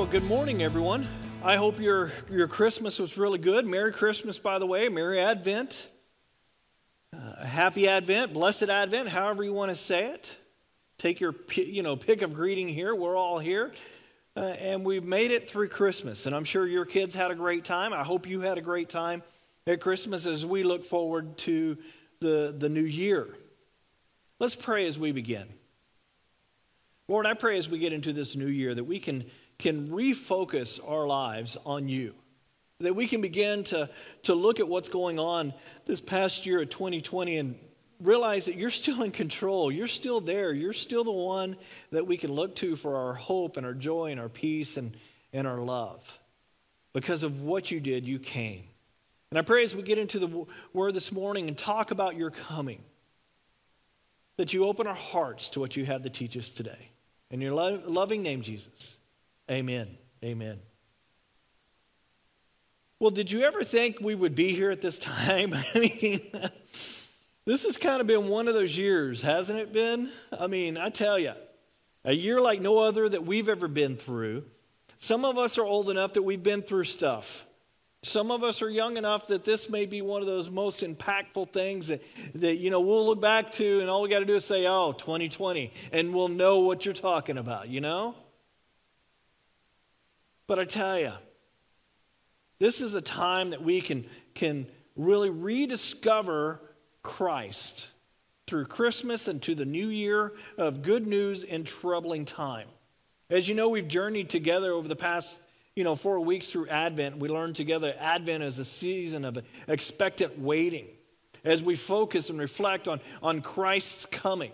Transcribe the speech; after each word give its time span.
Well, 0.00 0.08
good 0.08 0.24
morning, 0.24 0.62
everyone. 0.62 1.06
I 1.44 1.56
hope 1.56 1.78
your, 1.78 2.10
your 2.30 2.48
Christmas 2.48 2.98
was 2.98 3.18
really 3.18 3.38
good. 3.38 3.66
Merry 3.66 3.92
Christmas, 3.92 4.38
by 4.38 4.58
the 4.58 4.66
way. 4.66 4.88
Merry 4.88 5.20
Advent. 5.20 5.88
Uh, 7.14 7.44
happy 7.44 7.86
Advent, 7.86 8.32
blessed 8.32 8.70
Advent, 8.70 9.10
however 9.10 9.44
you 9.44 9.52
want 9.52 9.70
to 9.70 9.76
say 9.76 10.06
it. 10.06 10.34
Take 10.96 11.20
your 11.20 11.34
you 11.54 11.82
know 11.82 11.96
pick 11.96 12.22
of 12.22 12.32
greeting 12.32 12.66
here. 12.66 12.94
We're 12.94 13.14
all 13.14 13.38
here. 13.38 13.72
Uh, 14.34 14.54
and 14.58 14.86
we've 14.86 15.04
made 15.04 15.32
it 15.32 15.50
through 15.50 15.68
Christmas. 15.68 16.24
And 16.24 16.34
I'm 16.34 16.44
sure 16.44 16.66
your 16.66 16.86
kids 16.86 17.14
had 17.14 17.30
a 17.30 17.34
great 17.34 17.66
time. 17.66 17.92
I 17.92 18.02
hope 18.02 18.26
you 18.26 18.40
had 18.40 18.56
a 18.56 18.62
great 18.62 18.88
time 18.88 19.22
at 19.66 19.82
Christmas 19.82 20.24
as 20.24 20.46
we 20.46 20.62
look 20.62 20.86
forward 20.86 21.36
to 21.38 21.76
the, 22.20 22.54
the 22.58 22.70
new 22.70 22.80
year. 22.80 23.28
Let's 24.38 24.56
pray 24.56 24.86
as 24.86 24.98
we 24.98 25.12
begin. 25.12 25.46
Lord, 27.06 27.26
I 27.26 27.34
pray 27.34 27.58
as 27.58 27.68
we 27.68 27.78
get 27.78 27.92
into 27.92 28.14
this 28.14 28.34
new 28.34 28.46
year 28.46 28.74
that 28.74 28.84
we 28.84 28.98
can, 28.98 29.24
can 29.60 29.88
refocus 29.90 30.80
our 30.88 31.06
lives 31.06 31.56
on 31.64 31.88
you. 31.88 32.14
That 32.80 32.96
we 32.96 33.06
can 33.06 33.20
begin 33.20 33.64
to, 33.64 33.90
to 34.24 34.34
look 34.34 34.58
at 34.58 34.68
what's 34.68 34.88
going 34.88 35.18
on 35.18 35.52
this 35.84 36.00
past 36.00 36.46
year 36.46 36.62
of 36.62 36.70
2020 36.70 37.36
and 37.36 37.58
realize 38.00 38.46
that 38.46 38.56
you're 38.56 38.70
still 38.70 39.02
in 39.02 39.10
control. 39.10 39.70
You're 39.70 39.86
still 39.86 40.20
there. 40.20 40.52
You're 40.52 40.72
still 40.72 41.04
the 41.04 41.12
one 41.12 41.56
that 41.90 42.06
we 42.06 42.16
can 42.16 42.32
look 42.32 42.56
to 42.56 42.76
for 42.76 42.96
our 42.96 43.14
hope 43.14 43.56
and 43.56 43.66
our 43.66 43.74
joy 43.74 44.10
and 44.10 44.20
our 44.20 44.28
peace 44.28 44.76
and, 44.76 44.96
and 45.32 45.46
our 45.46 45.58
love. 45.58 46.18
Because 46.92 47.22
of 47.22 47.42
what 47.42 47.70
you 47.70 47.80
did, 47.80 48.08
you 48.08 48.18
came. 48.18 48.64
And 49.30 49.38
I 49.38 49.42
pray 49.42 49.62
as 49.62 49.76
we 49.76 49.82
get 49.82 49.98
into 49.98 50.18
the 50.18 50.46
word 50.72 50.94
this 50.94 51.12
morning 51.12 51.46
and 51.46 51.56
talk 51.56 51.92
about 51.92 52.16
your 52.16 52.30
coming, 52.30 52.82
that 54.38 54.52
you 54.52 54.66
open 54.66 54.86
our 54.86 54.94
hearts 54.94 55.50
to 55.50 55.60
what 55.60 55.76
you 55.76 55.84
have 55.84 56.02
to 56.02 56.10
teach 56.10 56.36
us 56.36 56.48
today. 56.48 56.90
In 57.30 57.40
your 57.40 57.52
lo- 57.52 57.80
loving 57.84 58.22
name, 58.22 58.42
Jesus. 58.42 58.98
Amen. 59.50 59.88
Amen. 60.24 60.60
Well, 63.00 63.10
did 63.10 63.32
you 63.32 63.42
ever 63.42 63.64
think 63.64 63.98
we 64.00 64.14
would 64.14 64.34
be 64.34 64.52
here 64.52 64.70
at 64.70 64.80
this 64.80 64.98
time? 64.98 65.54
I 65.74 65.78
mean, 65.78 66.20
this 67.46 67.64
has 67.64 67.76
kind 67.76 68.00
of 68.00 68.06
been 68.06 68.28
one 68.28 68.46
of 68.46 68.54
those 68.54 68.78
years, 68.78 69.22
hasn't 69.22 69.58
it 69.58 69.72
been? 69.72 70.10
I 70.38 70.46
mean, 70.46 70.76
I 70.78 70.90
tell 70.90 71.18
you, 71.18 71.32
a 72.04 72.12
year 72.12 72.40
like 72.40 72.60
no 72.60 72.78
other 72.78 73.08
that 73.08 73.24
we've 73.24 73.48
ever 73.48 73.66
been 73.66 73.96
through. 73.96 74.44
Some 74.98 75.24
of 75.24 75.38
us 75.38 75.58
are 75.58 75.64
old 75.64 75.90
enough 75.90 76.12
that 76.12 76.22
we've 76.22 76.42
been 76.42 76.62
through 76.62 76.84
stuff. 76.84 77.46
Some 78.02 78.30
of 78.30 78.44
us 78.44 78.62
are 78.62 78.70
young 78.70 78.96
enough 78.96 79.26
that 79.28 79.44
this 79.44 79.68
may 79.68 79.84
be 79.84 80.00
one 80.00 80.20
of 80.20 80.26
those 80.26 80.48
most 80.48 80.82
impactful 80.84 81.52
things 81.52 81.88
that, 81.88 82.02
that 82.36 82.56
you 82.56 82.70
know, 82.70 82.80
we'll 82.80 83.04
look 83.04 83.20
back 83.20 83.50
to 83.52 83.80
and 83.80 83.90
all 83.90 84.02
we 84.02 84.08
got 84.08 84.20
to 84.20 84.24
do 84.24 84.36
is 84.36 84.44
say, 84.44 84.66
oh, 84.66 84.92
2020, 84.92 85.72
and 85.92 86.14
we'll 86.14 86.28
know 86.28 86.60
what 86.60 86.84
you're 86.84 86.94
talking 86.94 87.36
about, 87.36 87.68
you 87.68 87.80
know? 87.80 88.14
But 90.50 90.58
I 90.58 90.64
tell 90.64 90.98
you, 90.98 91.12
this 92.58 92.80
is 92.80 92.96
a 92.96 93.00
time 93.00 93.50
that 93.50 93.62
we 93.62 93.80
can, 93.80 94.04
can 94.34 94.66
really 94.96 95.30
rediscover 95.30 96.60
Christ 97.04 97.88
through 98.48 98.64
Christmas 98.64 99.28
and 99.28 99.40
to 99.42 99.54
the 99.54 99.64
new 99.64 99.86
year 99.86 100.32
of 100.58 100.82
good 100.82 101.06
news 101.06 101.44
in 101.44 101.62
troubling 101.62 102.24
time. 102.24 102.66
As 103.30 103.48
you 103.48 103.54
know, 103.54 103.68
we've 103.68 103.86
journeyed 103.86 104.28
together 104.28 104.72
over 104.72 104.88
the 104.88 104.96
past 104.96 105.40
you 105.76 105.84
know, 105.84 105.94
four 105.94 106.18
weeks 106.18 106.48
through 106.48 106.66
Advent, 106.66 107.18
we 107.18 107.28
learned 107.28 107.54
together 107.54 107.94
Advent 108.00 108.42
is 108.42 108.58
a 108.58 108.64
season 108.64 109.24
of 109.24 109.38
expectant 109.68 110.36
waiting 110.36 110.88
as 111.44 111.62
we 111.62 111.76
focus 111.76 112.28
and 112.28 112.40
reflect 112.40 112.88
on, 112.88 113.00
on 113.22 113.40
Christ's 113.40 114.04
coming. 114.04 114.50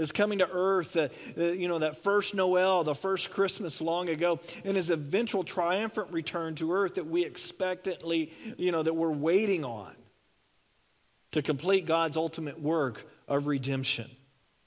His 0.00 0.12
coming 0.12 0.38
to 0.38 0.48
earth, 0.50 0.96
uh, 0.96 1.08
uh, 1.36 1.44
you 1.44 1.68
know, 1.68 1.80
that 1.80 1.94
first 1.94 2.34
Noel, 2.34 2.84
the 2.84 2.94
first 2.94 3.28
Christmas 3.28 3.82
long 3.82 4.08
ago, 4.08 4.40
and 4.64 4.74
his 4.74 4.90
eventual 4.90 5.44
triumphant 5.44 6.10
return 6.10 6.54
to 6.54 6.72
earth 6.72 6.94
that 6.94 7.06
we 7.06 7.22
expectantly, 7.22 8.32
you 8.56 8.72
know, 8.72 8.82
that 8.82 8.94
we're 8.94 9.10
waiting 9.10 9.62
on 9.62 9.94
to 11.32 11.42
complete 11.42 11.84
God's 11.84 12.16
ultimate 12.16 12.58
work 12.58 13.06
of 13.28 13.46
redemption. 13.46 14.10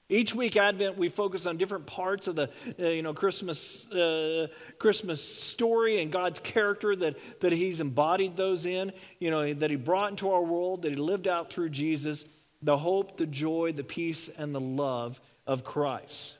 Each 0.07 0.35
week, 0.35 0.55
Advent, 0.55 0.99
we 0.99 1.07
focus 1.07 1.47
on 1.47 1.57
different 1.57 1.87
parts 1.87 2.27
of 2.27 2.35
the 2.35 2.51
uh, 2.79 2.89
you 2.89 3.01
know, 3.01 3.15
Christmas, 3.15 3.89
uh, 3.91 4.49
Christmas 4.77 5.19
story 5.19 5.99
and 5.99 6.11
God's 6.11 6.37
character 6.41 6.95
that, 6.95 7.17
that 7.39 7.51
He's 7.51 7.81
embodied 7.81 8.37
those 8.37 8.67
in, 8.67 8.93
you 9.17 9.31
know, 9.31 9.51
that 9.51 9.71
He 9.71 9.77
brought 9.77 10.11
into 10.11 10.29
our 10.29 10.43
world, 10.43 10.83
that 10.83 10.91
He 10.91 11.01
lived 11.01 11.27
out 11.27 11.51
through 11.51 11.69
Jesus, 11.69 12.23
the 12.63 12.77
hope, 12.77 13.17
the 13.17 13.25
joy, 13.25 13.73
the 13.73 13.83
peace, 13.83 14.29
and 14.29 14.55
the 14.55 14.61
love 14.61 15.19
of 15.45 15.63
Christ. 15.63 16.37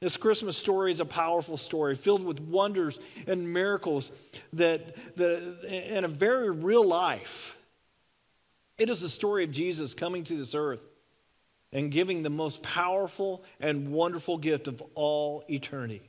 This 0.00 0.16
Christmas 0.16 0.56
story 0.56 0.90
is 0.90 1.00
a 1.00 1.06
powerful 1.06 1.56
story 1.56 1.94
filled 1.94 2.22
with 2.22 2.40
wonders 2.40 2.98
and 3.26 3.52
miracles 3.52 4.10
that, 4.52 4.94
that 5.16 5.64
in 5.64 6.04
a 6.04 6.08
very 6.08 6.50
real 6.50 6.84
life. 6.84 7.56
It 8.76 8.90
is 8.90 9.00
the 9.00 9.08
story 9.08 9.44
of 9.44 9.52
Jesus 9.52 9.94
coming 9.94 10.22
to 10.24 10.36
this 10.36 10.54
earth 10.54 10.84
and 11.72 11.90
giving 11.90 12.22
the 12.22 12.30
most 12.30 12.62
powerful 12.62 13.42
and 13.58 13.90
wonderful 13.90 14.36
gift 14.36 14.68
of 14.68 14.82
all 14.94 15.44
eternity. 15.48 16.02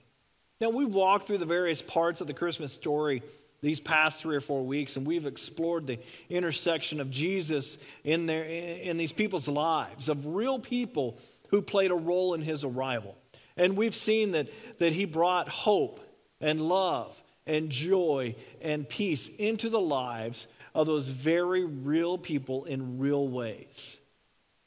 Now, 0.60 0.70
we've 0.70 0.94
walked 0.94 1.28
through 1.28 1.38
the 1.38 1.46
various 1.46 1.82
parts 1.82 2.20
of 2.20 2.28
the 2.28 2.34
Christmas 2.34 2.74
story 2.74 3.22
these 3.62 3.80
past 3.80 4.22
three 4.22 4.36
or 4.36 4.42
four 4.42 4.64
weeks, 4.64 4.96
and 4.96 5.06
we've 5.06 5.26
explored 5.26 5.88
the 5.88 6.00
intersection 6.30 7.02
of 7.02 7.10
Jesus 7.10 7.78
in, 8.04 8.26
their, 8.26 8.44
in 8.44 8.98
these 8.98 9.12
people's 9.12 9.48
lives, 9.48 10.10
of 10.10 10.28
real 10.28 10.60
people 10.60 11.18
who 11.50 11.62
played 11.62 11.92
a 11.92 11.96
role 11.96 12.34
in 12.34 12.42
his 12.42 12.64
arrival. 12.64 13.18
And 13.56 13.76
we've 13.76 13.96
seen 13.96 14.34
that, 14.34 14.48
that 14.80 14.94
he 14.94 15.06
brought 15.06 15.50
hope 15.50 16.00
and 16.40 16.62
love 16.62 17.22
and 17.48 17.70
joy 17.70 18.36
and 18.62 18.88
peace 18.88 19.30
into 19.38 19.70
the 19.70 19.80
lives 19.80 20.48
of 20.76 20.86
those 20.86 21.08
very 21.08 21.66
real 21.66 22.20
people 22.20 22.66
in 22.66 23.00
real 23.00 23.28
ways. 23.28 24.00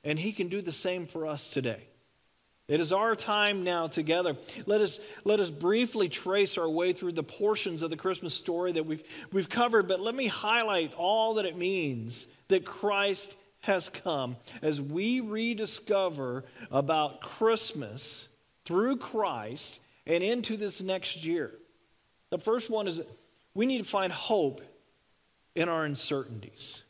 And 0.02 0.18
He 0.18 0.32
can 0.32 0.48
do 0.48 0.60
the 0.60 0.72
same 0.72 1.06
for 1.06 1.26
us 1.26 1.48
today. 1.50 1.86
It 2.70 2.78
is 2.78 2.92
our 2.92 3.16
time 3.16 3.64
now 3.64 3.88
together. 3.88 4.36
Let 4.64 4.80
us, 4.80 5.00
let 5.24 5.40
us 5.40 5.50
briefly 5.50 6.08
trace 6.08 6.56
our 6.56 6.70
way 6.70 6.92
through 6.92 7.12
the 7.12 7.24
portions 7.24 7.82
of 7.82 7.90
the 7.90 7.96
Christmas 7.96 8.32
story 8.32 8.70
that 8.70 8.86
we've, 8.86 9.02
we've 9.32 9.48
covered, 9.48 9.88
but 9.88 10.00
let 10.00 10.14
me 10.14 10.28
highlight 10.28 10.94
all 10.94 11.34
that 11.34 11.46
it 11.46 11.58
means 11.58 12.28
that 12.46 12.64
Christ 12.64 13.36
has 13.62 13.88
come 13.88 14.36
as 14.62 14.80
we 14.80 15.18
rediscover 15.18 16.44
about 16.70 17.20
Christmas 17.20 18.28
through 18.64 18.98
Christ 18.98 19.80
and 20.06 20.22
into 20.22 20.56
this 20.56 20.80
next 20.80 21.24
year. 21.26 21.50
The 22.30 22.38
first 22.38 22.70
one 22.70 22.86
is 22.86 23.02
we 23.52 23.66
need 23.66 23.78
to 23.78 23.84
find 23.84 24.12
hope 24.12 24.62
in 25.56 25.68
our 25.68 25.84
uncertainties. 25.84 26.84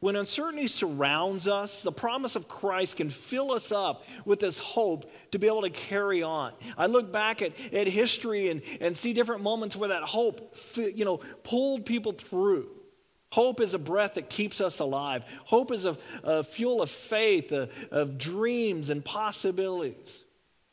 When 0.00 0.16
uncertainty 0.16 0.66
surrounds 0.66 1.46
us, 1.46 1.82
the 1.82 1.92
promise 1.92 2.34
of 2.34 2.48
Christ 2.48 2.96
can 2.96 3.10
fill 3.10 3.52
us 3.52 3.70
up 3.70 4.04
with 4.24 4.40
this 4.40 4.58
hope 4.58 5.10
to 5.32 5.38
be 5.38 5.46
able 5.46 5.62
to 5.62 5.70
carry 5.70 6.22
on. 6.22 6.54
I 6.78 6.86
look 6.86 7.12
back 7.12 7.42
at, 7.42 7.52
at 7.72 7.86
history 7.86 8.48
and, 8.48 8.62
and 8.80 8.96
see 8.96 9.12
different 9.12 9.42
moments 9.42 9.76
where 9.76 9.90
that 9.90 10.02
hope 10.02 10.56
you 10.74 11.04
know, 11.04 11.18
pulled 11.42 11.84
people 11.84 12.12
through. 12.12 12.68
Hope 13.30 13.60
is 13.60 13.74
a 13.74 13.78
breath 13.78 14.14
that 14.14 14.30
keeps 14.30 14.62
us 14.62 14.80
alive. 14.80 15.24
Hope 15.44 15.70
is 15.70 15.84
a, 15.84 15.96
a 16.24 16.42
fuel 16.42 16.80
of 16.80 16.90
faith, 16.90 17.52
a, 17.52 17.68
of 17.90 18.16
dreams 18.16 18.88
and 18.88 19.04
possibilities. 19.04 20.24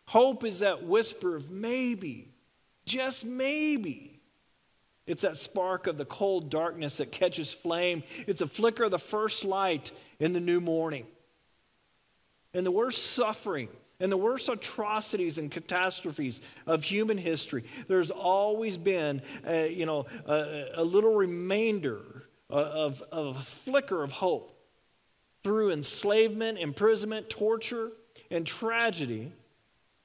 Hope 0.08 0.46
is 0.46 0.59
that 0.59 0.84
whisper 0.84 1.36
of 1.36 1.52
maybe, 1.52 2.30
just 2.86 3.26
maybe. 3.26 4.16
It's 5.07 5.22
that 5.22 5.38
spark 5.38 5.88
of 5.88 5.97
the 5.97 6.06
cold 6.06 6.50
darkness 6.50 6.97
that 6.97 7.12
catches 7.12 7.51
flame. 7.51 8.03
It's 8.28 8.41
a 8.41 8.47
flicker 8.47 8.84
of 8.84 8.91
the 8.91 9.00
first 9.00 9.45
light 9.45 9.91
in 10.20 10.34
the 10.34 10.41
new 10.41 10.59
morning. 10.59 11.08
And 12.53 12.66
the 12.66 12.72
worst 12.72 13.14
suffering 13.14 13.70
and 13.99 14.11
the 14.11 14.17
worst 14.17 14.49
atrocities 14.49 15.37
and 15.37 15.49
catastrophes 15.49 16.41
of 16.67 16.84
human 16.84 17.17
history, 17.17 17.64
there's 17.87 18.11
always 18.11 18.78
been 18.78 19.22
a, 19.46 19.73
you 19.73 19.85
know, 19.85 20.05
a, 20.28 20.66
a 20.76 20.84
little 20.84 21.16
remainder 21.16 22.02
of, 22.49 23.02
of 23.11 23.37
a 23.37 23.40
flicker 23.40 24.03
of 24.03 24.11
hope. 24.11 24.53
Through 25.43 25.72
enslavement, 25.72 26.58
imprisonment, 26.58 27.29
torture, 27.29 27.91
and 28.29 28.46
tragedy, 28.46 29.32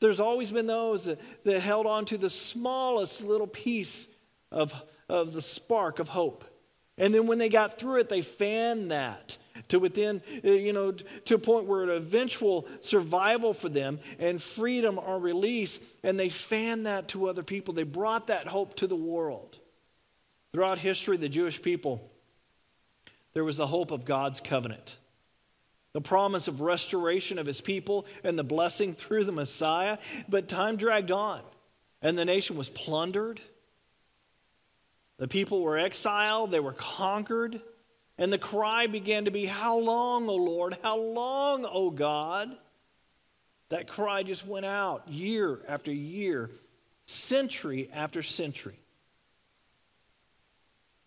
there's 0.00 0.20
always 0.20 0.52
been 0.52 0.66
those 0.66 1.06
that, 1.06 1.20
that 1.44 1.60
held 1.60 1.86
on 1.86 2.04
to 2.06 2.18
the 2.18 2.30
smallest 2.30 3.22
little 3.24 3.46
piece 3.46 4.06
of 4.52 4.72
of 5.12 5.34
the 5.34 5.42
spark 5.42 5.98
of 5.98 6.08
hope. 6.08 6.42
And 6.96 7.14
then 7.14 7.26
when 7.26 7.36
they 7.36 7.50
got 7.50 7.78
through 7.78 8.00
it, 8.00 8.08
they 8.08 8.22
fanned 8.22 8.90
that 8.90 9.36
to 9.68 9.78
within, 9.78 10.22
uh, 10.42 10.50
you 10.50 10.72
know, 10.72 10.92
to 10.92 11.34
a 11.34 11.38
point 11.38 11.66
where 11.66 11.82
eventual 11.90 12.66
survival 12.80 13.52
for 13.52 13.68
them 13.68 14.00
and 14.18 14.40
freedom 14.42 14.98
or 14.98 15.18
release, 15.18 15.78
and 16.02 16.18
they 16.18 16.30
fanned 16.30 16.86
that 16.86 17.08
to 17.08 17.28
other 17.28 17.42
people. 17.42 17.74
They 17.74 17.82
brought 17.82 18.28
that 18.28 18.46
hope 18.46 18.74
to 18.76 18.86
the 18.86 18.96
world. 18.96 19.58
Throughout 20.52 20.78
history, 20.78 21.18
the 21.18 21.28
Jewish 21.28 21.60
people, 21.60 22.10
there 23.34 23.44
was 23.44 23.58
the 23.58 23.66
hope 23.66 23.90
of 23.90 24.06
God's 24.06 24.40
covenant, 24.40 24.96
the 25.92 26.00
promise 26.00 26.48
of 26.48 26.62
restoration 26.62 27.38
of 27.38 27.46
his 27.46 27.60
people 27.60 28.06
and 28.24 28.38
the 28.38 28.44
blessing 28.44 28.94
through 28.94 29.24
the 29.24 29.32
Messiah. 29.32 29.98
But 30.26 30.48
time 30.48 30.76
dragged 30.76 31.10
on. 31.10 31.42
and 32.02 32.18
the 32.18 32.24
nation 32.24 32.56
was 32.56 32.68
plundered. 32.68 33.40
The 35.22 35.28
people 35.28 35.62
were 35.62 35.78
exiled, 35.78 36.50
they 36.50 36.58
were 36.58 36.72
conquered, 36.72 37.60
and 38.18 38.32
the 38.32 38.38
cry 38.38 38.88
began 38.88 39.26
to 39.26 39.30
be, 39.30 39.44
How 39.44 39.78
long, 39.78 40.28
O 40.28 40.34
Lord? 40.34 40.76
How 40.82 40.98
long, 40.98 41.64
O 41.64 41.90
God? 41.90 42.50
That 43.68 43.86
cry 43.86 44.24
just 44.24 44.44
went 44.44 44.66
out 44.66 45.06
year 45.06 45.60
after 45.68 45.92
year, 45.92 46.50
century 47.06 47.88
after 47.94 48.20
century. 48.20 48.80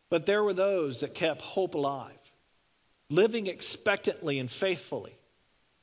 But 0.09 0.25
there 0.25 0.45
were 0.45 0.53
those 0.53 1.01
that 1.01 1.13
kept 1.13 1.41
hope 1.41 1.75
alive, 1.75 2.17
living 3.09 3.47
expectantly 3.47 4.39
and 4.39 4.49
faithfully, 4.49 5.17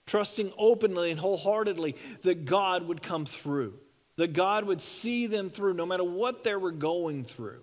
trusting 0.07 0.55
openly 0.57 1.11
and 1.11 1.21
wholeheartedly 1.21 1.97
that 2.23 2.47
God 2.47 2.89
would 2.89 3.03
come 3.03 3.27
through, 3.27 3.79
that 4.17 4.33
God 4.33 4.65
would 4.65 4.81
see 4.81 5.27
them 5.27 5.51
through 5.51 5.75
no 5.75 5.85
matter 5.85 6.03
what 6.03 6.45
they 6.45 6.57
were 6.57 6.73
going 6.73 7.25
through. 7.25 7.61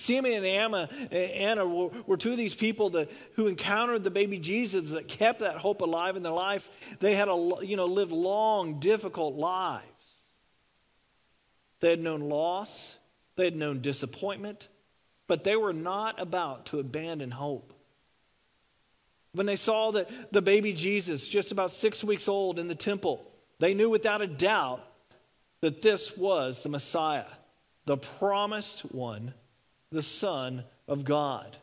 Simeon 0.00 0.44
and 0.44 0.46
Anna, 0.46 0.88
eh, 1.12 1.44
Anna 1.44 1.66
were, 1.66 1.90
were, 2.06 2.16
two 2.16 2.32
of 2.32 2.36
these 2.36 2.54
people 2.54 2.90
that, 2.90 3.10
who 3.34 3.46
encountered 3.46 4.02
the 4.02 4.10
baby 4.10 4.38
Jesus 4.38 4.90
that 4.90 5.08
kept 5.08 5.40
that 5.40 5.56
hope 5.56 5.80
alive 5.82 6.16
in 6.16 6.22
their 6.22 6.32
life. 6.32 6.70
They 7.00 7.14
had 7.14 7.28
a, 7.28 7.52
you 7.62 7.76
know, 7.76 7.86
lived 7.86 8.12
long, 8.12 8.80
difficult 8.80 9.34
lives. 9.34 9.84
They 11.80 11.90
had 11.90 12.00
known 12.00 12.20
loss, 12.20 12.96
they 13.36 13.44
had 13.44 13.56
known 13.56 13.80
disappointment, 13.80 14.68
but 15.26 15.44
they 15.44 15.56
were 15.56 15.72
not 15.72 16.20
about 16.20 16.66
to 16.66 16.78
abandon 16.78 17.30
hope. 17.30 17.72
When 19.32 19.46
they 19.46 19.56
saw 19.56 19.90
the, 19.90 20.06
the 20.32 20.42
baby 20.42 20.72
Jesus, 20.72 21.28
just 21.28 21.52
about 21.52 21.70
six 21.70 22.02
weeks 22.02 22.28
old, 22.28 22.58
in 22.58 22.68
the 22.68 22.74
temple, 22.74 23.24
they 23.58 23.74
knew 23.74 23.88
without 23.88 24.22
a 24.22 24.26
doubt 24.26 24.84
that 25.60 25.82
this 25.82 26.16
was 26.16 26.62
the 26.62 26.68
Messiah, 26.68 27.26
the 27.86 27.96
promised 27.96 28.80
one, 28.92 29.34
the 29.90 30.02
Son 30.02 30.64
of 30.86 31.04
God. 31.04 31.56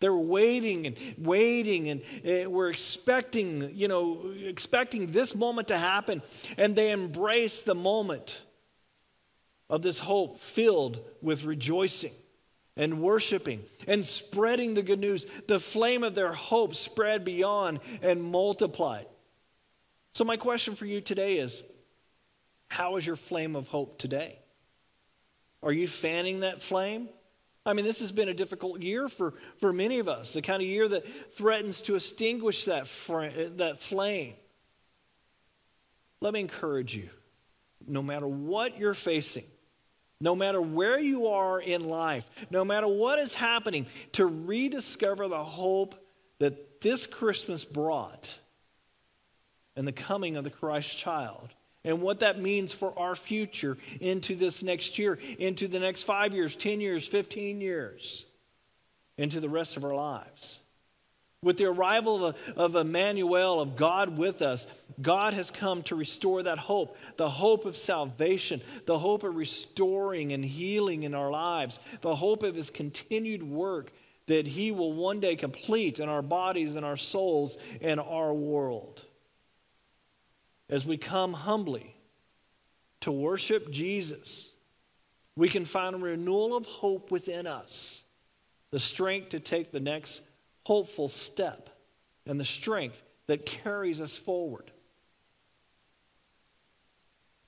They're 0.00 0.14
waiting 0.14 0.86
and 0.86 0.96
waiting 1.18 1.90
and 1.90 2.00
uh, 2.26 2.48
we're 2.50 2.70
expecting, 2.70 3.70
you 3.74 3.86
know, 3.86 4.32
expecting 4.44 5.12
this 5.12 5.34
moment 5.34 5.68
to 5.68 5.76
happen. 5.76 6.22
And 6.56 6.74
they 6.74 6.90
embrace 6.90 7.62
the 7.62 7.74
moment 7.74 8.42
of 9.68 9.82
this 9.82 9.98
hope 9.98 10.38
filled 10.38 11.00
with 11.20 11.44
rejoicing 11.44 12.12
and 12.76 13.00
worshiping 13.00 13.62
and 13.86 14.04
spreading 14.04 14.74
the 14.74 14.82
good 14.82 15.00
news. 15.00 15.26
The 15.46 15.58
flame 15.58 16.02
of 16.02 16.14
their 16.14 16.32
hope 16.32 16.74
spread 16.74 17.24
beyond 17.24 17.80
and 18.00 18.22
multiplied. 18.22 19.06
So, 20.14 20.24
my 20.24 20.38
question 20.38 20.74
for 20.74 20.86
you 20.86 21.00
today 21.00 21.36
is 21.36 21.62
how 22.68 22.96
is 22.96 23.06
your 23.06 23.16
flame 23.16 23.54
of 23.54 23.68
hope 23.68 23.98
today? 23.98 24.38
Are 25.62 25.72
you 25.72 25.86
fanning 25.86 26.40
that 26.40 26.62
flame? 26.62 27.10
I 27.66 27.74
mean, 27.74 27.84
this 27.84 28.00
has 28.00 28.10
been 28.10 28.28
a 28.28 28.34
difficult 28.34 28.80
year 28.80 29.06
for, 29.08 29.34
for 29.58 29.72
many 29.72 29.98
of 29.98 30.08
us, 30.08 30.32
the 30.32 30.42
kind 30.42 30.62
of 30.62 30.68
year 30.68 30.88
that 30.88 31.06
threatens 31.32 31.80
to 31.82 31.94
extinguish 31.94 32.64
that, 32.64 32.86
fr- 32.86 33.26
that 33.56 33.78
flame. 33.78 34.34
Let 36.20 36.32
me 36.32 36.40
encourage 36.40 36.94
you 36.94 37.10
no 37.86 38.02
matter 38.02 38.26
what 38.26 38.78
you're 38.78 38.94
facing, 38.94 39.44
no 40.20 40.34
matter 40.34 40.60
where 40.60 40.98
you 40.98 41.28
are 41.28 41.60
in 41.60 41.88
life, 41.88 42.28
no 42.50 42.64
matter 42.64 42.88
what 42.88 43.18
is 43.18 43.34
happening, 43.34 43.86
to 44.12 44.26
rediscover 44.26 45.28
the 45.28 45.42
hope 45.42 45.94
that 46.38 46.80
this 46.80 47.06
Christmas 47.06 47.64
brought 47.64 48.38
and 49.76 49.86
the 49.86 49.92
coming 49.92 50.36
of 50.36 50.44
the 50.44 50.50
Christ 50.50 50.96
child 50.96 51.48
and 51.84 52.02
what 52.02 52.20
that 52.20 52.40
means 52.40 52.72
for 52.72 52.96
our 52.98 53.14
future 53.14 53.76
into 54.00 54.34
this 54.34 54.62
next 54.62 54.98
year, 54.98 55.18
into 55.38 55.68
the 55.68 55.78
next 55.78 56.02
five 56.02 56.34
years, 56.34 56.56
10 56.56 56.80
years, 56.80 57.06
15 57.06 57.60
years, 57.60 58.26
into 59.16 59.40
the 59.40 59.48
rest 59.48 59.76
of 59.76 59.84
our 59.84 59.94
lives. 59.94 60.60
With 61.42 61.56
the 61.56 61.64
arrival 61.64 62.26
of, 62.26 62.36
of 62.54 62.76
Emmanuel, 62.76 63.60
of 63.60 63.74
God 63.74 64.18
with 64.18 64.42
us, 64.42 64.66
God 65.00 65.32
has 65.32 65.50
come 65.50 65.82
to 65.84 65.96
restore 65.96 66.42
that 66.42 66.58
hope, 66.58 66.98
the 67.16 67.30
hope 67.30 67.64
of 67.64 67.78
salvation, 67.78 68.60
the 68.84 68.98
hope 68.98 69.24
of 69.24 69.34
restoring 69.34 70.34
and 70.34 70.44
healing 70.44 71.04
in 71.04 71.14
our 71.14 71.30
lives, 71.30 71.80
the 72.02 72.14
hope 72.14 72.42
of 72.42 72.54
His 72.54 72.68
continued 72.68 73.42
work 73.42 73.90
that 74.26 74.46
He 74.46 74.70
will 74.70 74.92
one 74.92 75.18
day 75.18 75.34
complete 75.34 75.98
in 75.98 76.10
our 76.10 76.20
bodies 76.20 76.76
and 76.76 76.84
our 76.84 76.98
souls 76.98 77.56
and 77.80 77.98
our 77.98 78.34
world. 78.34 79.06
As 80.70 80.86
we 80.86 80.96
come 80.96 81.32
humbly 81.32 81.96
to 83.00 83.10
worship 83.10 83.70
Jesus, 83.70 84.50
we 85.34 85.48
can 85.48 85.64
find 85.64 85.96
a 85.96 85.98
renewal 85.98 86.56
of 86.56 86.64
hope 86.64 87.10
within 87.10 87.48
us, 87.48 88.04
the 88.70 88.78
strength 88.78 89.30
to 89.30 89.40
take 89.40 89.72
the 89.72 89.80
next 89.80 90.22
hopeful 90.64 91.08
step 91.08 91.70
and 92.24 92.38
the 92.38 92.44
strength 92.44 93.02
that 93.26 93.44
carries 93.44 94.00
us 94.00 94.16
forward. 94.16 94.70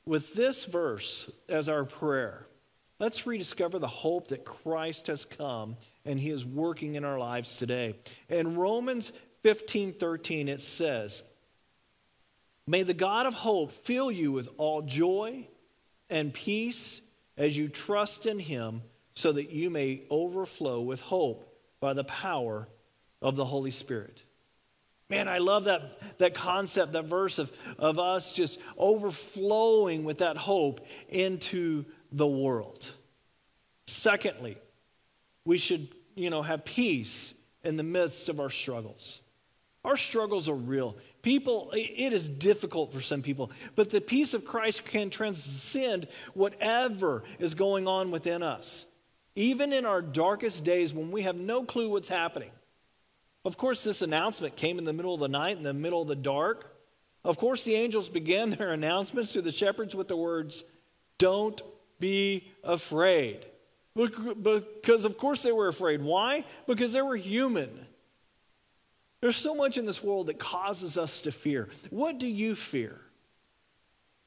With 0.05 0.35
this 0.35 0.65
verse 0.65 1.31
as 1.49 1.69
our 1.69 1.85
prayer, 1.85 2.49
let's 2.99 3.25
rediscover 3.25 3.79
the 3.79 3.87
hope 3.87 4.29
that 4.29 4.45
Christ 4.45 5.07
has 5.07 5.25
come 5.25 5.77
and 6.05 6.19
he 6.19 6.31
is 6.31 6.45
working 6.45 6.97
in 6.97 7.05
our 7.05 7.21
lives 7.21 7.55
today. 7.55 7.95
In 8.29 8.57
Romans 8.57 9.13
15 9.45 9.93
13, 9.93 10.49
it 10.49 10.61
says, 10.61 11.23
May 12.67 12.83
the 12.83 12.95
God 12.95 13.27
of 13.27 13.35
hope 13.35 13.73
fill 13.73 14.11
you 14.11 14.33
with 14.33 14.49
all 14.57 14.83
joy 14.83 15.49
and 16.09 16.33
peace 16.33 17.01
as 17.37 17.57
you 17.57 17.69
trust 17.69 18.27
in 18.27 18.39
him, 18.39 18.83
so 19.15 19.33
that 19.33 19.51
you 19.51 19.69
may 19.69 20.03
overflow 20.11 20.81
with 20.81 21.01
hope 21.01 21.53
by 21.81 21.93
the 21.93 22.05
power 22.05 22.69
of 23.21 23.37
the 23.37 23.45
Holy 23.45 23.71
Spirit. 23.71 24.23
Man, 25.09 25.29
I 25.29 25.39
love 25.39 25.65
that, 25.65 26.19
that 26.19 26.35
concept, 26.35 26.93
that 26.93 27.05
verse 27.05 27.39
of, 27.39 27.55
of 27.79 27.99
us 27.99 28.33
just 28.33 28.59
overflowing 28.79 30.05
with 30.05 30.19
that 30.19 30.39
hope 30.39 30.81
into 31.11 31.85
the 32.11 32.27
world. 32.27 32.91
Secondly, 33.87 34.57
we 35.45 35.59
should, 35.59 35.89
you 36.15 36.31
know, 36.31 36.41
have 36.41 36.65
peace 36.65 37.35
in 37.63 37.77
the 37.77 37.83
midst 37.83 38.31
of 38.31 38.41
our 38.41 38.49
struggles. 38.49 39.21
Our 39.85 39.97
struggles 39.97 40.49
are 40.49 40.55
real. 40.55 40.97
People, 41.23 41.71
it 41.73 42.13
is 42.13 42.29
difficult 42.29 42.93
for 42.93 43.01
some 43.01 43.23
people, 43.23 43.53
but 43.77 43.91
the 43.91 44.01
peace 44.01 44.35
of 44.35 44.45
Christ 44.45 44.85
can 44.85 45.09
transcend 45.09 46.09
whatever 46.35 47.23
is 47.39 47.55
going 47.55 47.87
on 47.87 48.11
within 48.11 48.43
us. 48.43 48.87
Even 49.37 49.73
in 49.73 49.87
our 49.87 50.03
darkest 50.03 50.65
days 50.65 50.93
when 50.93 51.13
we 51.13 51.23
have 51.23 51.37
no 51.37 51.63
clue 51.63 51.89
what's 51.89 52.09
happening, 52.09 52.51
of 53.45 53.57
course, 53.57 53.85
this 53.85 54.03
announcement 54.03 54.57
came 54.57 54.79
in 54.79 54.85
the 54.85 54.93
middle 54.93 55.15
of 55.15 55.21
the 55.21 55.29
night, 55.29 55.57
in 55.57 55.63
the 55.63 55.73
middle 55.73 56.03
of 56.03 56.09
the 56.09 56.17
dark. 56.17 56.77
Of 57.25 57.39
course, 57.39 57.65
the 57.65 57.75
angels 57.75 58.09
began 58.09 58.51
their 58.51 58.73
announcements 58.73 59.33
to 59.33 59.43
the 59.43 59.53
shepherds 59.53 59.95
with 59.95 60.09
the 60.09 60.17
words, 60.17 60.65
Don't 61.19 61.61
be 62.01 62.49
afraid. 62.65 63.47
Because, 63.95 65.05
of 65.05 65.19
course, 65.19 65.43
they 65.43 65.53
were 65.53 65.69
afraid. 65.69 66.03
Why? 66.03 66.45
Because 66.67 66.93
they 66.93 67.03
were 67.03 67.17
human. 67.17 67.87
There's 69.23 69.37
so 69.37 69.55
much 69.55 69.79
in 69.79 69.87
this 69.87 70.03
world 70.03 70.27
that 70.27 70.41
causes 70.41 70.99
us 70.99 71.23
to 71.23 71.33
fear. 71.33 71.69
What 71.91 72.19
do 72.19 72.27
you 72.27 72.57
fear? 72.57 73.01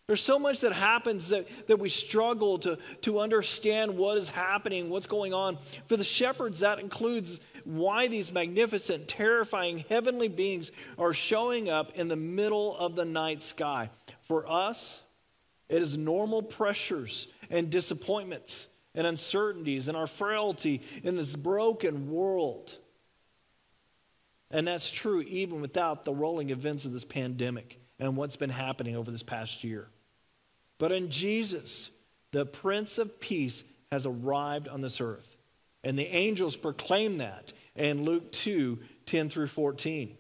There's 0.08 0.22
so 0.22 0.40
much 0.40 0.62
that 0.62 0.72
happens 0.72 1.30
that, 1.30 1.48
that 1.68 1.80
we 1.80 1.90
struggle 1.90 2.60
to, 2.60 2.78
to 3.02 3.20
understand 3.20 3.98
what 3.98 4.18
is 4.18 4.30
happening, 4.30 4.90
what's 4.90 5.08
going 5.08 5.34
on. 5.34 5.58
For 5.88 5.98
the 5.98 6.04
shepherds, 6.04 6.62
that 6.62 6.80
includes 6.80 7.42
why 7.66 8.08
these 8.08 8.32
magnificent, 8.32 9.10
terrifying 9.10 9.80
heavenly 9.80 10.30
beings 10.30 10.72
are 10.98 11.12
showing 11.12 11.70
up 11.70 11.92
in 11.96 12.08
the 12.08 12.16
middle 12.16 12.78
of 12.78 12.96
the 12.96 13.04
night 13.04 13.42
sky. 13.42 13.90
For 14.22 14.50
us, 14.50 15.02
it 15.68 15.82
is 15.82 15.98
normal 15.98 16.42
pressures 16.42 17.28
and 17.50 17.70
disappointments 17.70 18.68
and 18.94 19.06
uncertainties 19.06 19.90
and 19.90 19.98
our 19.98 20.08
frailty 20.08 20.84
in 21.04 21.18
this 21.18 21.36
broken 21.36 22.10
world. 22.12 22.78
And 24.56 24.66
that's 24.66 24.90
true 24.90 25.20
even 25.24 25.60
without 25.60 26.06
the 26.06 26.14
rolling 26.14 26.50
events 26.50 26.86
of 26.86 26.94
this 26.94 27.04
pandemic 27.04 27.78
and 28.00 28.16
what's 28.16 28.38
been 28.38 28.50
happening 28.50 28.96
over 28.96 29.12
this 29.12 29.22
past 29.22 29.66
year. 29.66 29.90
But 30.78 30.94
in 30.94 31.10
Jesus, 31.10 31.92
the 32.32 32.46
Prince 32.46 32.98
of 32.98 33.20
Peace 33.20 33.66
has 33.92 34.06
arrived 34.06 34.70
on 34.70 34.80
this 34.80 35.02
earth. 35.02 35.36
And 35.84 36.00
the 36.00 36.08
angels 36.08 36.56
proclaim 36.56 37.18
that 37.18 37.52
in 37.76 38.06
Luke 38.06 38.32
2 38.32 38.80
10 39.06 39.28
through 39.28 39.48
14. 39.48 40.16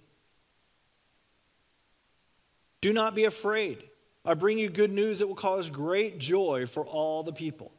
Do 2.82 2.92
not 2.92 3.16
be 3.16 3.24
afraid. 3.24 3.82
I 4.26 4.34
bring 4.34 4.60
you 4.60 4.68
good 4.68 4.92
news 4.92 5.20
that 5.20 5.28
will 5.28 5.36
cause 5.36 5.70
great 5.70 6.20
joy 6.20 6.66
for 6.66 6.86
all 6.86 7.24
the 7.24 7.32
people. 7.32 7.72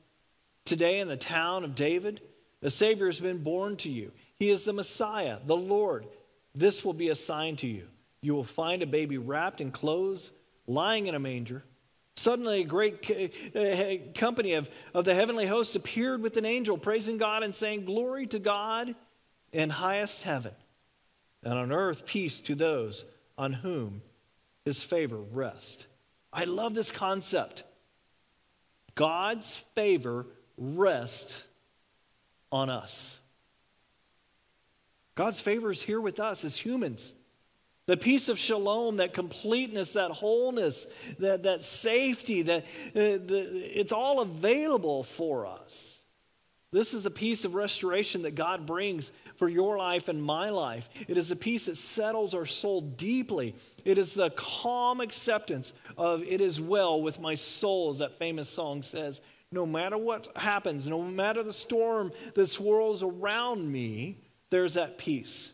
Today, 0.64 1.00
in 1.00 1.08
the 1.08 1.18
town 1.18 1.64
of 1.64 1.74
David, 1.74 2.22
a 2.62 2.70
Savior 2.70 3.06
has 3.06 3.20
been 3.20 3.42
born 3.42 3.76
to 3.76 3.90
you. 3.90 4.10
He 4.36 4.48
is 4.48 4.64
the 4.64 4.72
Messiah, 4.72 5.38
the 5.44 5.56
Lord. 5.56 6.06
This 6.56 6.84
will 6.84 6.94
be 6.94 7.10
a 7.10 7.14
sign 7.14 7.56
to 7.56 7.66
you. 7.66 7.86
You 8.22 8.34
will 8.34 8.42
find 8.42 8.82
a 8.82 8.86
baby 8.86 9.18
wrapped 9.18 9.60
in 9.60 9.70
clothes, 9.70 10.32
lying 10.66 11.06
in 11.06 11.14
a 11.14 11.18
manger. 11.20 11.62
Suddenly, 12.16 12.62
a 12.62 12.64
great 12.64 13.10
uh, 13.54 14.18
company 14.18 14.54
of, 14.54 14.70
of 14.94 15.04
the 15.04 15.14
heavenly 15.14 15.44
host 15.44 15.76
appeared 15.76 16.22
with 16.22 16.38
an 16.38 16.46
angel, 16.46 16.78
praising 16.78 17.18
God 17.18 17.42
and 17.42 17.54
saying, 17.54 17.84
Glory 17.84 18.26
to 18.28 18.38
God 18.38 18.94
in 19.52 19.68
highest 19.68 20.22
heaven, 20.22 20.54
and 21.44 21.58
on 21.58 21.72
earth 21.72 22.06
peace 22.06 22.40
to 22.40 22.54
those 22.54 23.04
on 23.36 23.52
whom 23.52 24.00
his 24.64 24.82
favor 24.82 25.18
rests. 25.18 25.86
I 26.32 26.44
love 26.44 26.74
this 26.74 26.90
concept. 26.90 27.64
God's 28.94 29.56
favor 29.74 30.26
rests 30.56 31.44
on 32.50 32.70
us. 32.70 33.20
God's 35.16 35.40
favor 35.40 35.70
is 35.70 35.82
here 35.82 36.00
with 36.00 36.20
us 36.20 36.44
as 36.44 36.56
humans. 36.56 37.12
The 37.86 37.96
peace 37.96 38.28
of 38.28 38.38
shalom, 38.38 38.98
that 38.98 39.14
completeness, 39.14 39.94
that 39.94 40.10
wholeness, 40.10 40.86
that, 41.18 41.44
that 41.44 41.62
safety, 41.62 42.42
that 42.42 42.64
uh, 42.64 42.64
the, 42.94 43.70
it's 43.74 43.92
all 43.92 44.20
available 44.20 45.02
for 45.02 45.46
us. 45.46 46.00
This 46.72 46.94
is 46.94 47.04
the 47.04 47.12
peace 47.12 47.44
of 47.44 47.54
restoration 47.54 48.22
that 48.22 48.34
God 48.34 48.66
brings 48.66 49.12
for 49.36 49.48
your 49.48 49.78
life 49.78 50.08
and 50.08 50.22
my 50.22 50.50
life. 50.50 50.88
It 51.08 51.16
is 51.16 51.30
a 51.30 51.36
peace 51.36 51.66
that 51.66 51.76
settles 51.76 52.34
our 52.34 52.44
soul 52.44 52.80
deeply. 52.80 53.54
It 53.84 53.98
is 53.98 54.14
the 54.14 54.30
calm 54.30 55.00
acceptance 55.00 55.72
of 55.96 56.22
it 56.24 56.40
is 56.40 56.60
well 56.60 57.00
with 57.00 57.20
my 57.20 57.34
soul, 57.34 57.90
as 57.90 58.00
that 58.00 58.18
famous 58.18 58.48
song 58.48 58.82
says. 58.82 59.20
No 59.52 59.64
matter 59.64 59.96
what 59.96 60.28
happens, 60.36 60.88
no 60.88 61.02
matter 61.02 61.44
the 61.44 61.52
storm 61.52 62.10
that 62.34 62.48
swirls 62.48 63.04
around 63.04 63.70
me, 63.70 64.18
there's 64.50 64.74
that 64.74 64.98
peace. 64.98 65.52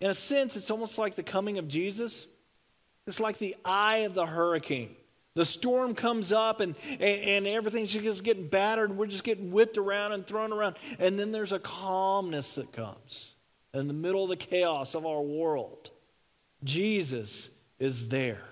In 0.00 0.10
a 0.10 0.14
sense, 0.14 0.56
it's 0.56 0.70
almost 0.70 0.98
like 0.98 1.14
the 1.14 1.22
coming 1.22 1.58
of 1.58 1.68
Jesus. 1.68 2.26
It's 3.06 3.20
like 3.20 3.38
the 3.38 3.56
eye 3.64 3.98
of 3.98 4.14
the 4.14 4.26
hurricane. 4.26 4.94
The 5.34 5.44
storm 5.44 5.94
comes 5.94 6.32
up 6.32 6.60
and, 6.60 6.74
and, 6.92 7.02
and 7.02 7.46
everything's 7.46 7.92
just 7.92 8.24
getting 8.24 8.48
battered. 8.48 8.96
We're 8.96 9.06
just 9.06 9.24
getting 9.24 9.52
whipped 9.52 9.76
around 9.76 10.12
and 10.12 10.26
thrown 10.26 10.52
around. 10.52 10.76
And 10.98 11.18
then 11.18 11.30
there's 11.30 11.52
a 11.52 11.58
calmness 11.58 12.54
that 12.54 12.72
comes 12.72 13.34
in 13.74 13.86
the 13.86 13.94
middle 13.94 14.22
of 14.22 14.30
the 14.30 14.36
chaos 14.36 14.94
of 14.94 15.04
our 15.04 15.20
world. 15.20 15.90
Jesus 16.64 17.50
is 17.78 18.08
there. 18.08 18.42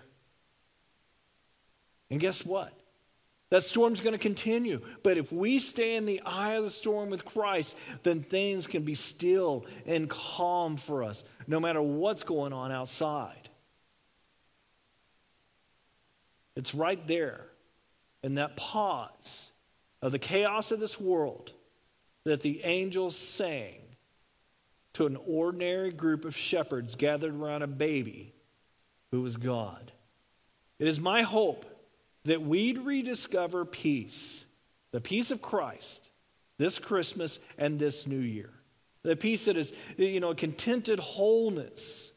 And 2.11 2.21
guess 2.21 2.45
what? 2.45 2.73
That 3.55 3.63
storm's 3.63 4.01
going 4.01 4.15
to 4.15 4.19
continue. 4.19 4.81
But 5.05 5.17
if 5.17 5.31
we 5.31 5.61
stay 5.61 5.95
in 5.95 6.07
the 6.07 6.21
eye 6.27 6.55
of 6.55 6.65
the 6.65 6.73
storm 6.73 7.09
with 7.09 7.25
Christ, 7.25 7.77
then 8.03 8.21
things 8.21 8.67
can 8.67 8.83
be 8.83 8.95
still 8.95 9.65
and 9.87 10.11
calm 10.11 10.77
for 10.77 11.05
us, 11.05 11.23
no 11.47 11.61
matter 11.61 11.81
what's 11.81 12.25
going 12.25 12.53
on 12.53 12.73
outside. 12.73 13.49
It's 16.57 16.75
right 16.75 17.07
there 17.07 17.47
in 18.25 18.35
that 18.35 18.57
pause 18.57 19.53
of 20.03 20.11
the 20.11 20.19
chaos 20.19 20.73
of 20.73 20.81
this 20.81 20.99
world 20.99 21.53
that 22.25 22.41
the 22.41 22.61
angels 22.65 23.17
sang 23.17 23.83
to 24.95 25.07
an 25.07 25.17
ordinary 25.29 25.93
group 25.93 26.25
of 26.25 26.35
shepherds 26.35 26.97
gathered 26.97 27.33
around 27.33 27.63
a 27.63 27.69
baby 27.69 28.35
who 29.13 29.23
was 29.23 29.37
God. 29.37 29.93
It 30.81 30.89
is 30.89 30.99
my 30.99 31.23
hope 31.23 31.67
that 32.25 32.43
we'd 32.43 32.79
rediscover 32.79 33.65
peace, 33.65 34.45
the 34.93 35.01
peace 35.01 35.31
of 35.31 35.43
Christ, 35.43 36.11
this 36.59 36.79
Christmas 36.79 37.39
and 37.59 37.79
this 37.79 38.07
new 38.07 38.19
year. 38.19 38.51
The 39.03 39.17
peace 39.17 39.45
that 39.45 39.57
is, 39.57 39.73
you 39.99 40.21
know, 40.21 40.31
a 40.31 40.35
contented 40.35 40.99
wholeness 40.99 42.11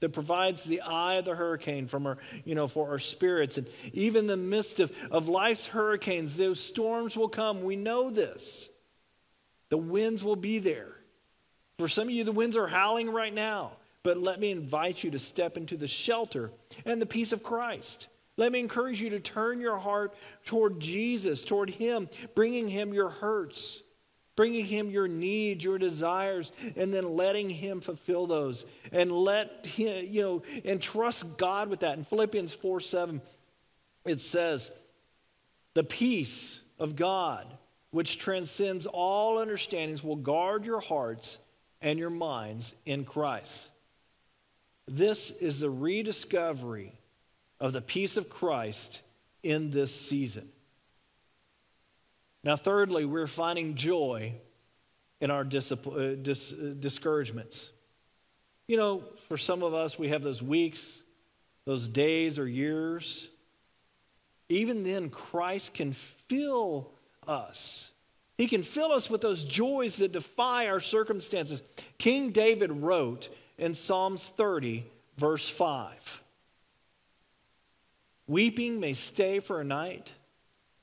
that 0.00 0.10
provides 0.10 0.64
the 0.64 0.82
eye 0.82 1.14
of 1.14 1.24
the 1.24 1.34
hurricane 1.34 1.86
from 1.86 2.06
our, 2.06 2.18
you 2.44 2.54
know, 2.54 2.66
for 2.66 2.90
our 2.90 2.98
spirits. 2.98 3.58
And 3.58 3.66
even 3.92 4.20
in 4.20 4.26
the 4.26 4.36
midst 4.36 4.80
of, 4.80 4.92
of 5.10 5.28
life's 5.28 5.66
hurricanes, 5.66 6.36
those 6.36 6.60
storms 6.60 7.16
will 7.16 7.28
come. 7.28 7.62
We 7.62 7.76
know 7.76 8.10
this. 8.10 8.68
The 9.70 9.78
winds 9.78 10.22
will 10.22 10.36
be 10.36 10.58
there. 10.58 10.92
For 11.78 11.88
some 11.88 12.08
of 12.08 12.14
you, 12.14 12.24
the 12.24 12.32
winds 12.32 12.56
are 12.56 12.66
howling 12.66 13.10
right 13.10 13.32
now. 13.32 13.72
But 14.02 14.18
let 14.18 14.38
me 14.38 14.50
invite 14.50 15.02
you 15.02 15.10
to 15.12 15.18
step 15.18 15.56
into 15.56 15.76
the 15.76 15.88
shelter 15.88 16.50
and 16.84 17.00
the 17.00 17.06
peace 17.06 17.32
of 17.32 17.42
Christ. 17.42 18.08
Let 18.36 18.52
me 18.52 18.60
encourage 18.60 19.00
you 19.00 19.10
to 19.10 19.20
turn 19.20 19.60
your 19.60 19.78
heart 19.78 20.14
toward 20.44 20.78
Jesus, 20.78 21.42
toward 21.42 21.70
Him, 21.70 22.08
bringing 22.34 22.68
Him 22.68 22.92
your 22.92 23.08
hurts, 23.08 23.82
bringing 24.36 24.66
Him 24.66 24.90
your 24.90 25.08
needs, 25.08 25.64
your 25.64 25.78
desires, 25.78 26.52
and 26.76 26.92
then 26.92 27.16
letting 27.16 27.48
Him 27.48 27.80
fulfill 27.80 28.26
those. 28.26 28.66
And 28.92 29.10
let 29.10 29.66
Him, 29.66 30.04
you 30.10 30.22
know, 30.22 30.42
and 30.64 30.82
trust 30.82 31.38
God 31.38 31.70
with 31.70 31.80
that. 31.80 31.96
In 31.96 32.04
Philippians 32.04 32.52
4 32.52 32.80
7, 32.80 33.22
it 34.04 34.20
says, 34.20 34.70
The 35.72 35.84
peace 35.84 36.60
of 36.78 36.94
God, 36.94 37.46
which 37.90 38.18
transcends 38.18 38.84
all 38.84 39.38
understandings, 39.38 40.04
will 40.04 40.16
guard 40.16 40.66
your 40.66 40.80
hearts 40.80 41.38
and 41.80 41.98
your 41.98 42.10
minds 42.10 42.74
in 42.84 43.04
Christ. 43.04 43.70
This 44.86 45.30
is 45.30 45.60
the 45.60 45.70
rediscovery 45.70 46.92
of 47.60 47.72
the 47.72 47.80
peace 47.80 48.16
of 48.16 48.28
Christ 48.28 49.02
in 49.42 49.70
this 49.70 49.94
season. 49.94 50.48
Now, 52.44 52.56
thirdly, 52.56 53.04
we're 53.04 53.26
finding 53.26 53.74
joy 53.74 54.34
in 55.20 55.30
our 55.30 55.44
dis- 55.44 55.72
uh, 55.72 56.16
dis- 56.20 56.52
uh, 56.52 56.74
discouragements. 56.78 57.70
You 58.68 58.76
know, 58.76 59.04
for 59.28 59.36
some 59.36 59.62
of 59.62 59.74
us, 59.74 59.98
we 59.98 60.08
have 60.08 60.22
those 60.22 60.42
weeks, 60.42 61.02
those 61.64 61.88
days 61.88 62.38
or 62.38 62.46
years. 62.46 63.28
Even 64.48 64.82
then, 64.84 65.08
Christ 65.08 65.74
can 65.74 65.92
fill 65.92 66.90
us. 67.26 67.90
He 68.36 68.46
can 68.46 68.62
fill 68.62 68.92
us 68.92 69.08
with 69.08 69.22
those 69.22 69.42
joys 69.42 69.96
that 69.96 70.12
defy 70.12 70.68
our 70.68 70.80
circumstances. 70.80 71.62
King 71.98 72.30
David 72.30 72.70
wrote 72.70 73.28
in 73.58 73.74
Psalms 73.74 74.28
30, 74.28 74.84
verse 75.16 75.48
5 75.48 76.22
Weeping 78.26 78.80
may 78.80 78.94
stay 78.94 79.40
for 79.40 79.60
a 79.60 79.64
night, 79.64 80.14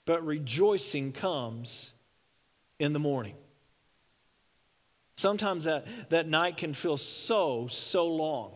but 0.05 0.25
rejoicing 0.25 1.11
comes 1.11 1.93
in 2.79 2.93
the 2.93 2.99
morning. 2.99 3.35
Sometimes 5.15 5.65
that, 5.65 5.85
that 6.09 6.27
night 6.27 6.57
can 6.57 6.73
feel 6.73 6.97
so, 6.97 7.67
so 7.67 8.07
long. 8.07 8.53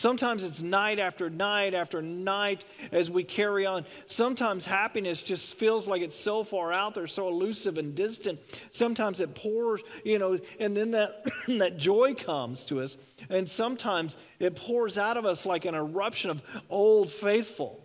Sometimes 0.00 0.44
it's 0.44 0.62
night 0.62 0.98
after 0.98 1.28
night 1.28 1.74
after 1.74 2.00
night 2.00 2.64
as 2.90 3.10
we 3.10 3.22
carry 3.22 3.66
on. 3.66 3.84
Sometimes 4.06 4.64
happiness 4.64 5.22
just 5.22 5.58
feels 5.58 5.86
like 5.86 6.00
it's 6.00 6.16
so 6.16 6.42
far 6.42 6.72
out 6.72 6.94
there, 6.94 7.06
so 7.06 7.28
elusive 7.28 7.76
and 7.76 7.94
distant. 7.94 8.40
Sometimes 8.70 9.20
it 9.20 9.34
pours, 9.34 9.82
you 10.02 10.18
know, 10.18 10.38
and 10.58 10.74
then 10.74 10.92
that, 10.92 11.26
that 11.48 11.76
joy 11.76 12.14
comes 12.14 12.64
to 12.64 12.80
us. 12.80 12.96
And 13.28 13.46
sometimes 13.46 14.16
it 14.38 14.56
pours 14.56 14.96
out 14.96 15.18
of 15.18 15.26
us 15.26 15.44
like 15.44 15.66
an 15.66 15.74
eruption 15.74 16.30
of 16.30 16.42
old 16.70 17.10
faithful. 17.10 17.79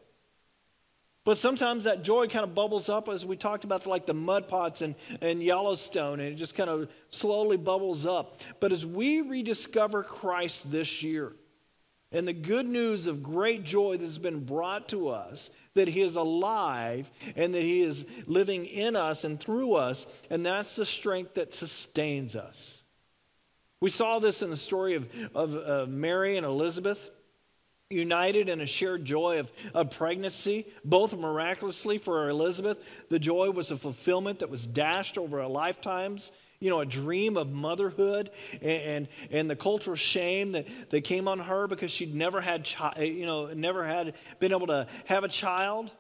But 1.26 1.38
sometimes 1.38 1.86
that 1.86 2.04
joy 2.04 2.28
kind 2.28 2.44
of 2.44 2.54
bubbles 2.54 2.88
up 2.88 3.10
as 3.10 3.26
we 3.26 3.36
talked 3.36 3.64
about, 3.64 3.88
like 3.88 4.06
the 4.06 4.14
mud 4.14 4.48
pots 4.48 4.82
and, 4.82 4.94
and 5.22 5.42
Yellowstone, 5.42 6.20
and 6.20 6.32
it 6.32 6.36
just 6.36 6.56
kind 6.56 6.70
of 6.70 6.88
slowly 7.10 7.58
bubbles 7.58 8.06
up. 8.06 8.40
But 8.60 8.72
as 8.72 8.86
we 8.86 9.22
rediscover 9.22 10.04
Christ 10.04 10.72
this 10.72 11.02
year, 11.02 11.34
and 12.12 12.28
the 12.28 12.34
good 12.34 12.68
news 12.68 13.08
of 13.08 13.24
great 13.24 13.64
joy 13.64 13.98
that's 13.98 14.20
been 14.20 14.46
brought 14.46 14.88
to 14.90 15.10
us 15.10 15.50
that 15.74 15.88
he 15.88 16.02
is 16.02 16.16
alive 16.16 17.10
and 17.36 17.54
that 17.56 17.62
he 17.62 17.82
is 17.82 18.06
living 18.28 18.66
in 18.68 18.96
us 18.96 19.24
and 19.24 19.40
through 19.40 19.74
us, 19.74 20.06
and 20.30 20.46
that's 20.46 20.76
the 20.76 20.86
strength 20.86 21.34
that 21.34 21.56
sustains 21.56 22.36
us. 22.36 22.84
We 23.82 23.90
saw 23.90 24.20
this 24.20 24.44
in 24.44 24.52
the 24.52 24.56
story 24.56 24.94
of, 24.94 25.10
of 25.34 25.56
uh, 25.56 25.86
Mary 25.90 26.38
and 26.38 26.46
Elizabeth, 26.46 27.10
united 27.92 28.50
in 28.50 28.62
a 28.62 28.66
shared 28.66 29.06
joy 29.06 29.38
of, 29.38 29.52
of 29.76 29.92
pregnancy, 29.92 30.66
both 30.84 31.16
miraculously 31.16 32.00
for 32.00 32.30
Elizabeth. 32.30 32.84
The 33.10 33.20
joy 33.20 33.52
was 33.52 33.70
a 33.70 33.78
fulfillment 33.78 34.40
that 34.40 34.50
was 34.50 34.66
dashed 34.66 35.20
over 35.20 35.40
a 35.40 35.48
lifetime's 35.48 36.32
you 36.60 36.70
know, 36.70 36.80
a 36.80 36.86
dream 36.86 37.38
of 37.38 37.52
motherhood 37.52 38.32
and, 38.54 38.64
and, 38.64 39.08
and, 39.30 39.50
the 39.50 39.58
cultural 39.58 39.98
shame 39.98 40.54
that, 40.54 40.66
that 40.90 41.02
came 41.02 41.28
on 41.28 41.38
her 41.38 41.68
because 41.68 41.92
she'd 41.92 42.16
never 42.16 42.40
had, 42.40 42.66
chi- 42.66 43.04
you 43.04 43.26
know, 43.26 43.48
never 43.54 43.86
had 43.86 44.16
been 44.40 44.54
able 44.54 44.68
to 44.68 44.88
have 45.04 45.26
a 45.26 45.28
child. 45.28 45.92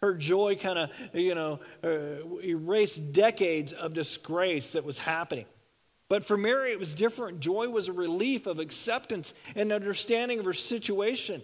Her 0.00 0.14
joy 0.14 0.56
kind 0.56 0.78
of, 0.78 0.90
you 1.12 1.34
know, 1.34 1.60
uh, 1.84 2.38
erased 2.42 3.12
decades 3.12 3.72
of 3.72 3.92
disgrace 3.92 4.72
that 4.72 4.84
was 4.84 4.98
happening. 4.98 5.44
But 6.12 6.26
for 6.26 6.36
Mary, 6.36 6.72
it 6.72 6.78
was 6.78 6.92
different. 6.92 7.40
Joy 7.40 7.70
was 7.70 7.88
a 7.88 7.92
relief 7.94 8.46
of 8.46 8.58
acceptance 8.58 9.32
and 9.56 9.72
understanding 9.72 10.38
of 10.38 10.44
her 10.44 10.52
situation, 10.52 11.42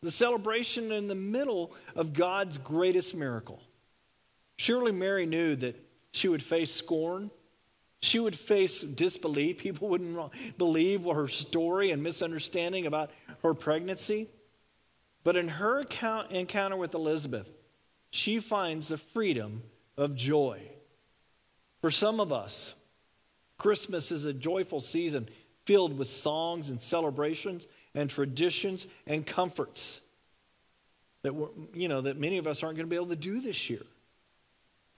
the 0.00 0.10
celebration 0.10 0.92
in 0.92 1.08
the 1.08 1.14
middle 1.14 1.74
of 1.94 2.14
God's 2.14 2.56
greatest 2.56 3.14
miracle. 3.14 3.62
Surely 4.56 4.92
Mary 4.92 5.26
knew 5.26 5.54
that 5.56 5.76
she 6.12 6.26
would 6.26 6.42
face 6.42 6.72
scorn, 6.72 7.30
she 8.00 8.18
would 8.18 8.34
face 8.34 8.80
disbelief. 8.80 9.58
People 9.58 9.88
wouldn't 9.88 10.18
believe 10.56 11.04
her 11.04 11.28
story 11.28 11.90
and 11.90 12.02
misunderstanding 12.02 12.86
about 12.86 13.10
her 13.42 13.52
pregnancy. 13.52 14.26
But 15.22 15.36
in 15.36 15.48
her 15.48 15.80
account, 15.80 16.30
encounter 16.30 16.78
with 16.78 16.94
Elizabeth, 16.94 17.52
she 18.08 18.38
finds 18.38 18.88
the 18.88 18.96
freedom 18.96 19.64
of 19.98 20.14
joy. 20.16 20.62
For 21.82 21.90
some 21.90 22.20
of 22.20 22.32
us, 22.32 22.74
Christmas 23.58 24.10
is 24.12 24.24
a 24.24 24.32
joyful 24.32 24.80
season 24.80 25.28
filled 25.66 25.98
with 25.98 26.08
songs 26.08 26.70
and 26.70 26.80
celebrations 26.80 27.66
and 27.94 28.08
traditions 28.08 28.86
and 29.06 29.26
comforts 29.26 30.00
that 31.22 31.34
you 31.74 31.88
know 31.88 32.00
that 32.00 32.18
many 32.18 32.38
of 32.38 32.46
us 32.46 32.62
aren't 32.62 32.76
going 32.76 32.86
to 32.86 32.90
be 32.90 32.96
able 32.96 33.08
to 33.08 33.16
do 33.16 33.40
this 33.40 33.68
year. 33.68 33.82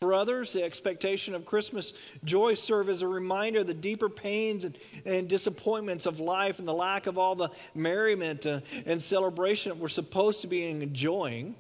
For 0.01 0.15
others, 0.15 0.55
the 0.55 0.63
expectation 0.63 1.35
of 1.35 1.45
Christmas 1.45 1.93
joy 2.25 2.55
serve 2.55 2.89
as 2.89 3.03
a 3.03 3.09
reminder 3.09 3.61
of 3.61 3.67
the 3.67 3.75
deeper 3.75 4.09
pains 4.09 4.65
and, 4.65 4.79
and 5.05 5.29
disappointments 5.29 6.07
of 6.07 6.21
life 6.21 6.59
and 6.59 6.67
the 6.67 6.73
lack 6.73 7.07
of 7.07 7.19
all 7.19 7.35
the 7.35 7.51
merriment 7.75 8.47
uh, 8.47 8.61
and 8.87 9.03
celebration 9.03 9.71
that 9.71 9.79
we're 9.79 9.89
supposed 9.89 10.41
to 10.41 10.47
be 10.47 10.65
enjoying. 10.65 11.55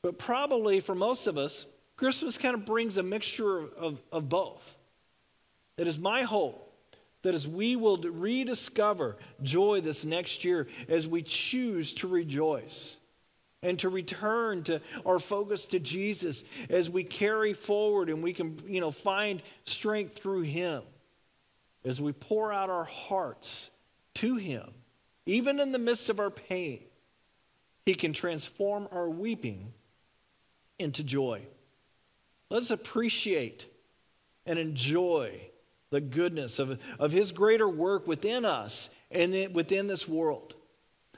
But 0.00 0.18
probably 0.18 0.80
for 0.80 0.94
most 0.94 1.26
of 1.26 1.36
us, 1.36 1.66
Christmas 1.98 2.38
kind 2.38 2.54
of 2.54 2.64
brings 2.64 2.96
a 2.96 3.02
mixture 3.02 3.58
of, 3.76 4.00
of 4.10 4.30
both. 4.30 4.77
It 5.78 5.86
is 5.86 5.96
my 5.96 6.22
hope 6.22 6.64
that 7.22 7.34
as 7.34 7.48
we 7.48 7.76
will 7.76 7.96
rediscover 7.98 9.16
joy 9.42 9.80
this 9.80 10.04
next 10.04 10.44
year, 10.44 10.68
as 10.88 11.08
we 11.08 11.22
choose 11.22 11.92
to 11.94 12.08
rejoice 12.08 12.96
and 13.62 13.78
to 13.78 13.88
return 13.88 14.62
to 14.64 14.80
our 15.06 15.18
focus 15.18 15.66
to 15.66 15.80
Jesus 15.80 16.44
as 16.68 16.90
we 16.90 17.02
carry 17.04 17.52
forward 17.52 18.08
and 18.08 18.22
we 18.22 18.32
can, 18.32 18.56
you 18.66 18.80
know, 18.80 18.90
find 18.90 19.42
strength 19.64 20.18
through 20.18 20.42
him 20.42 20.82
as 21.84 22.00
we 22.00 22.12
pour 22.12 22.52
out 22.52 22.70
our 22.70 22.84
hearts 22.84 23.70
to 24.14 24.36
him, 24.36 24.68
even 25.26 25.60
in 25.60 25.72
the 25.72 25.78
midst 25.78 26.08
of 26.08 26.20
our 26.20 26.30
pain, 26.30 26.80
he 27.86 27.94
can 27.94 28.12
transform 28.12 28.88
our 28.92 29.08
weeping 29.08 29.72
into 30.78 31.02
joy. 31.02 31.42
Let's 32.50 32.70
appreciate 32.70 33.66
and 34.44 34.58
enjoy 34.58 35.40
the 35.90 36.00
goodness 36.00 36.58
of, 36.58 36.78
of 36.98 37.12
his 37.12 37.32
greater 37.32 37.68
work 37.68 38.06
within 38.06 38.44
us 38.44 38.90
and 39.10 39.54
within 39.54 39.86
this 39.86 40.06
world. 40.06 40.54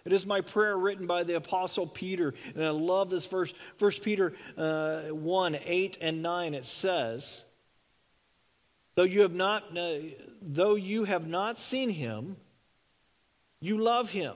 It 0.05 0.13
is 0.13 0.25
my 0.25 0.41
prayer 0.41 0.77
written 0.77 1.07
by 1.07 1.25
the 1.25 1.37
Apostle 1.37 1.87
Peter, 1.87 2.35
and 2.55 2.65
I 2.65 2.71
love 2.71 3.11
this 3.11 3.27
verse. 3.27 3.53
1 3.79 3.91
Peter 4.03 4.33
uh, 4.57 5.03
1 5.03 5.59
8 5.63 5.99
and 6.01 6.23
9, 6.23 6.55
it 6.55 6.65
says, 6.65 7.45
Though 8.95 9.05
you 9.05 9.23
have 9.23 9.35
not, 9.35 9.77
uh, 9.77 9.99
though 10.41 10.75
you 10.75 11.05
have 11.05 11.27
not 11.27 11.59
seen 11.59 11.91
him, 11.91 12.37
you 13.61 13.79
love 13.79 14.11
him. 14.11 14.35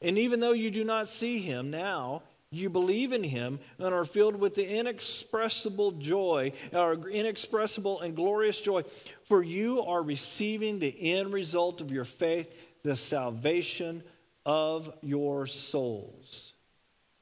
And 0.00 0.18
even 0.18 0.40
though 0.40 0.52
you 0.52 0.70
do 0.70 0.84
not 0.84 1.08
see 1.08 1.40
him 1.40 1.70
now, 1.70 2.22
you 2.52 2.68
believe 2.68 3.12
in 3.12 3.24
him 3.24 3.58
and 3.78 3.94
are 3.94 4.04
filled 4.04 4.36
with 4.36 4.54
the 4.54 4.78
inexpressible 4.78 5.92
joy, 5.92 6.52
our 6.72 6.94
inexpressible 7.08 8.00
and 8.00 8.14
glorious 8.14 8.60
joy, 8.60 8.82
for 9.24 9.42
you 9.42 9.82
are 9.82 10.02
receiving 10.02 10.78
the 10.78 11.12
end 11.14 11.32
result 11.32 11.80
of 11.80 11.90
your 11.90 12.04
faith, 12.04 12.80
the 12.82 12.94
salvation 12.94 14.02
of 14.44 14.92
your 15.02 15.46
souls. 15.46 16.52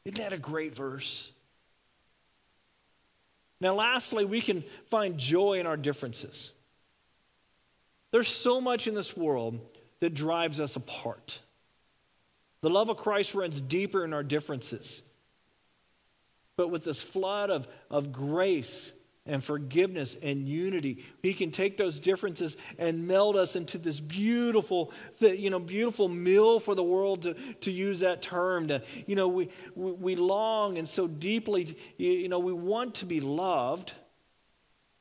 Isn't 0.05 0.19
that 0.19 0.33
a 0.33 0.39
great 0.39 0.75
verse? 0.75 1.31
Now, 3.61 3.75
lastly, 3.75 4.25
we 4.25 4.41
can 4.41 4.65
find 4.89 5.19
joy 5.19 5.61
in 5.61 5.67
our 5.67 5.77
differences. 5.77 6.53
There's 8.11 8.29
so 8.29 8.61
much 8.61 8.89
in 8.89 8.95
this 8.95 9.17
world 9.17 9.61
that 10.01 10.15
drives 10.15 10.61
us 10.61 10.77
apart. 10.77 11.41
The 12.63 12.71
love 12.71 12.89
of 12.89 12.97
Christ 12.97 13.35
runs 13.35 13.61
deeper 13.61 14.05
in 14.05 14.13
our 14.13 14.23
differences. 14.23 15.03
But 16.61 16.69
with 16.69 16.85
this 16.85 17.01
flood 17.01 17.49
of, 17.49 17.67
of 17.91 18.13
grace 18.13 18.93
and 19.25 19.43
forgiveness 19.43 20.15
and 20.23 20.47
unity. 20.47 21.03
He 21.23 21.33
can 21.33 21.53
take 21.53 21.79
those 21.79 21.99
differences 22.01 22.59
and 22.79 23.07
meld 23.07 23.35
us 23.39 23.57
into 23.57 23.79
this 23.79 23.99
beautiful, 23.99 24.93
you 25.21 25.49
know, 25.49 25.59
beautiful 25.59 26.07
meal 26.11 26.61
for 26.61 26.75
the 26.75 26.83
world 26.83 27.23
to, 27.23 27.33
to 27.63 27.71
use 27.71 28.01
that 28.01 28.21
term. 28.21 28.69
To, 28.69 28.83
you 29.07 29.17
know, 29.17 29.29
we, 29.29 29.49
we, 29.75 30.17
long 30.17 30.77
and 30.77 30.87
so 30.87 31.07
deeply, 31.07 31.75
you 31.97 32.29
know, 32.29 32.39
we 32.39 32.53
want 32.53 32.97
to 32.97 33.07
be 33.07 33.23
loved. 33.23 33.95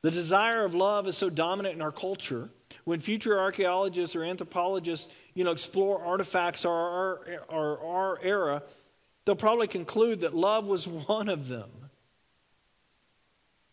The 0.00 0.10
desire 0.10 0.64
of 0.64 0.74
love 0.74 1.06
is 1.08 1.18
so 1.18 1.28
dominant 1.28 1.74
in 1.74 1.82
our 1.82 1.92
culture. 1.92 2.48
When 2.84 3.00
future 3.00 3.38
archaeologists 3.38 4.16
or 4.16 4.24
anthropologists, 4.24 5.12
you 5.34 5.44
know, 5.44 5.50
explore 5.50 6.02
artifacts 6.02 6.64
of 6.64 6.70
our, 6.70 7.42
our, 7.50 7.84
our 7.84 8.18
era, 8.22 8.62
they'll 9.24 9.36
probably 9.36 9.68
conclude 9.68 10.20
that 10.20 10.34
love 10.34 10.68
was 10.68 10.86
one 11.08 11.28
of 11.28 11.48
them. 11.48 11.70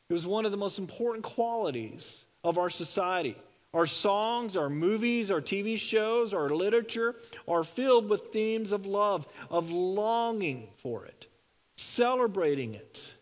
It 0.10 0.14
was 0.14 0.26
one 0.26 0.46
of 0.46 0.52
the 0.52 0.58
most 0.58 0.80
important 0.80 1.24
qualities 1.24 2.26
of 2.44 2.58
our 2.58 2.70
society. 2.70 3.36
Our 3.74 3.86
songs, 3.86 4.56
our 4.56 4.70
movies, 4.70 5.30
our 5.30 5.42
TV 5.42 5.78
shows, 5.78 6.34
our 6.34 6.50
literature 6.50 7.16
are 7.48 7.64
filled 7.64 8.10
with 8.10 8.28
themes 8.28 8.72
of 8.72 8.86
love, 8.86 9.28
of 9.50 9.70
longing 9.70 10.70
for 10.78 11.06
it, 11.06 11.28
celebrating 11.76 12.74
it, 12.74 13.16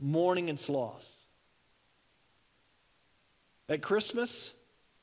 mourning 0.00 0.48
its 0.48 0.68
loss. 0.68 1.22
At 3.68 3.80
Christmas, 3.80 4.52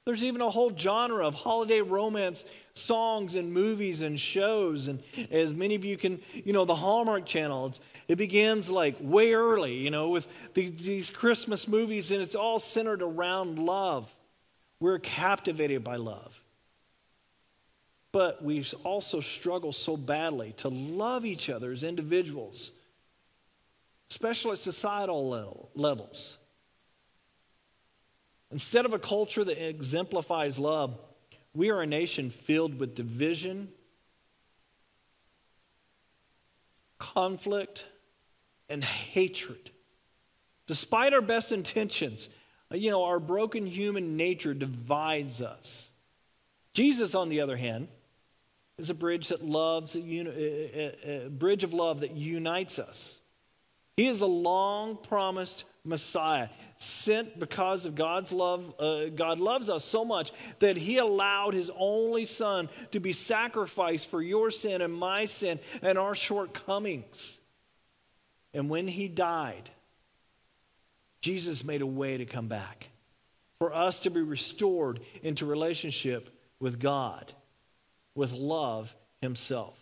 there's 0.09 0.23
even 0.23 0.41
a 0.41 0.49
whole 0.49 0.75
genre 0.75 1.23
of 1.23 1.35
holiday 1.35 1.81
romance 1.81 2.43
songs 2.73 3.35
and 3.35 3.53
movies 3.53 4.01
and 4.01 4.19
shows. 4.19 4.87
And 4.87 5.03
as 5.29 5.53
many 5.53 5.75
of 5.75 5.85
you 5.85 5.97
can, 5.97 6.19
you 6.33 6.51
know, 6.51 6.65
the 6.65 6.73
Hallmark 6.73 7.27
Channel, 7.27 7.73
it 8.07 8.15
begins 8.15 8.71
like 8.71 8.95
way 8.99 9.33
early, 9.33 9.75
you 9.75 9.91
know, 9.91 10.09
with 10.09 10.27
these 10.55 11.11
Christmas 11.11 11.67
movies, 11.67 12.11
and 12.11 12.23
it's 12.23 12.33
all 12.33 12.59
centered 12.59 13.03
around 13.03 13.59
love. 13.59 14.11
We're 14.79 14.97
captivated 14.97 15.83
by 15.83 15.97
love. 15.97 16.43
But 18.11 18.43
we 18.43 18.65
also 18.83 19.19
struggle 19.19 19.73
so 19.73 19.95
badly 19.95 20.53
to 20.57 20.69
love 20.69 21.23
each 21.23 21.51
other 21.51 21.71
as 21.71 21.83
individuals, 21.83 22.71
especially 24.09 24.53
at 24.53 24.57
societal 24.57 25.29
level, 25.29 25.69
levels. 25.75 26.39
Instead 28.51 28.85
of 28.85 28.93
a 28.93 28.99
culture 28.99 29.43
that 29.43 29.63
exemplifies 29.67 30.57
love, 30.57 30.97
we 31.53 31.69
are 31.69 31.81
a 31.81 31.87
nation 31.87 32.29
filled 32.29 32.79
with 32.79 32.95
division, 32.95 33.69
conflict, 36.97 37.87
and 38.69 38.83
hatred. 38.83 39.71
Despite 40.67 41.13
our 41.13 41.21
best 41.21 41.51
intentions, 41.51 42.29
uh, 42.71 42.77
you 42.77 42.91
know, 42.91 43.05
our 43.05 43.19
broken 43.19 43.65
human 43.65 44.17
nature 44.17 44.53
divides 44.53 45.41
us. 45.41 45.89
Jesus, 46.73 47.15
on 47.15 47.29
the 47.29 47.41
other 47.41 47.57
hand, 47.57 47.87
is 48.77 48.89
a 48.89 48.93
bridge 48.93 49.29
that 49.29 49.43
loves, 49.43 49.95
a, 49.95 49.99
a, 49.99 51.25
a 51.25 51.29
bridge 51.29 51.63
of 51.63 51.73
love 51.73 51.99
that 52.01 52.11
unites 52.11 52.79
us. 52.79 53.19
He 53.97 54.07
is 54.07 54.21
a 54.21 54.27
long 54.27 54.95
promised 54.95 55.65
Messiah, 55.83 56.49
sent 56.79 57.37
because 57.37 57.85
of 57.85 57.95
God's 57.95 58.31
love. 58.31 58.73
Uh, 58.79 59.09
God 59.09 59.39
loves 59.39 59.69
us 59.69 59.83
so 59.83 60.05
much 60.05 60.31
that 60.59 60.77
He 60.77 60.97
allowed 60.97 61.53
His 61.53 61.69
only 61.77 62.25
Son 62.25 62.69
to 62.91 62.99
be 62.99 63.11
sacrificed 63.11 64.09
for 64.09 64.21
your 64.21 64.49
sin 64.49 64.81
and 64.81 64.93
my 64.93 65.25
sin 65.25 65.59
and 65.81 65.97
our 65.97 66.15
shortcomings. 66.15 67.39
And 68.53 68.69
when 68.69 68.87
He 68.87 69.07
died, 69.07 69.69
Jesus 71.21 71.65
made 71.65 71.81
a 71.81 71.87
way 71.87 72.17
to 72.17 72.25
come 72.25 72.47
back 72.47 72.87
for 73.57 73.73
us 73.73 73.99
to 73.99 74.09
be 74.09 74.21
restored 74.21 75.01
into 75.21 75.45
relationship 75.45 76.29
with 76.61 76.79
God, 76.79 77.33
with 78.15 78.31
love 78.31 78.95
Himself. 79.21 79.75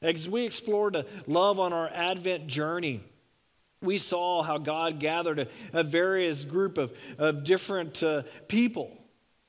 As 0.00 0.28
we 0.28 0.44
explored 0.44 0.94
the 0.94 1.06
love 1.26 1.60
on 1.60 1.74
our 1.74 1.90
Advent 1.92 2.46
journey, 2.46 3.02
we 3.84 3.98
saw 3.98 4.42
how 4.42 4.58
God 4.58 4.98
gathered 4.98 5.38
a, 5.40 5.48
a 5.72 5.84
various 5.84 6.44
group 6.44 6.78
of, 6.78 6.96
of 7.18 7.44
different 7.44 8.02
uh, 8.02 8.22
people 8.48 8.96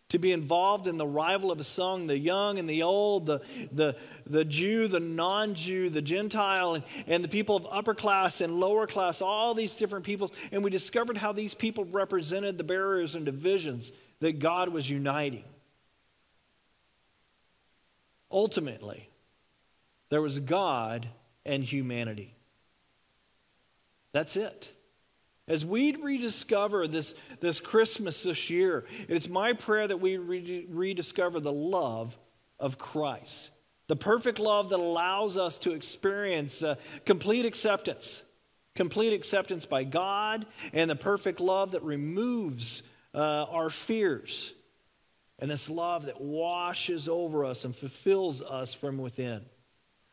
to 0.10 0.20
be 0.20 0.32
involved 0.32 0.88
in 0.88 0.98
the 0.98 1.08
rival 1.08 1.52
of 1.52 1.60
a 1.60 1.64
song, 1.64 2.06
the 2.06 2.18
young 2.18 2.60
and 2.60 2.70
the 2.70 2.84
old, 2.84 3.26
the, 3.26 3.42
the, 3.72 3.96
the 4.28 4.46
Jew, 4.46 4.88
the 4.88 5.00
non 5.00 5.56
Jew, 5.56 5.90
the 5.90 6.02
Gentile, 6.02 6.76
and, 6.76 6.84
and 7.08 7.24
the 7.24 7.28
people 7.28 7.56
of 7.56 7.68
upper 7.72 7.96
class 7.96 8.40
and 8.40 8.60
lower 8.60 8.86
class, 8.86 9.22
all 9.22 9.54
these 9.54 9.76
different 9.76 10.06
people. 10.06 10.32
And 10.52 10.64
we 10.64 10.70
discovered 10.70 11.18
how 11.18 11.32
these 11.32 11.56
people 11.56 11.86
represented 11.86 12.58
the 12.58 12.64
barriers 12.64 13.16
and 13.16 13.26
divisions 13.26 13.92
that 14.20 14.40
God 14.40 14.70
was 14.70 14.90
uniting. 14.90 15.44
Ultimately, 18.32 19.10
there 20.10 20.22
was 20.22 20.40
God 20.40 21.08
and 21.46 21.64
humanity. 21.64 22.35
That's 24.16 24.38
it. 24.38 24.74
As 25.46 25.66
we 25.66 25.94
rediscover 25.94 26.88
this, 26.88 27.16
this 27.42 27.60
Christmas 27.60 28.24
this 28.24 28.50
year, 28.50 28.86
it's 29.10 29.28
my 29.28 29.52
prayer 29.52 29.90
that 29.90 29.98
we 29.98 30.16
re- 30.16 30.66
rediscover 30.70 31.42
the 31.42 31.52
love 31.52 32.18
of 32.58 32.78
Christ. 32.78 33.52
The 33.88 33.98
perfect 33.98 34.40
love 34.40 34.70
that 34.70 34.80
allows 34.80 35.38
us 35.38 35.58
to 35.60 35.74
experience 35.74 36.64
uh, 36.64 36.76
complete 37.04 37.44
acceptance, 37.44 38.24
complete 38.74 39.12
acceptance 39.12 39.66
by 39.66 39.84
God, 39.84 40.46
and 40.72 40.90
the 40.90 40.96
perfect 40.96 41.42
love 41.42 41.72
that 41.72 41.84
removes 41.84 42.84
uh, 43.14 43.48
our 43.50 43.70
fears. 43.70 44.54
And 45.40 45.52
this 45.52 45.70
love 45.70 46.06
that 46.06 46.22
washes 46.22 47.10
over 47.10 47.44
us 47.44 47.66
and 47.66 47.76
fulfills 47.76 48.42
us 48.42 48.74
from 48.74 48.98
within. 48.98 49.42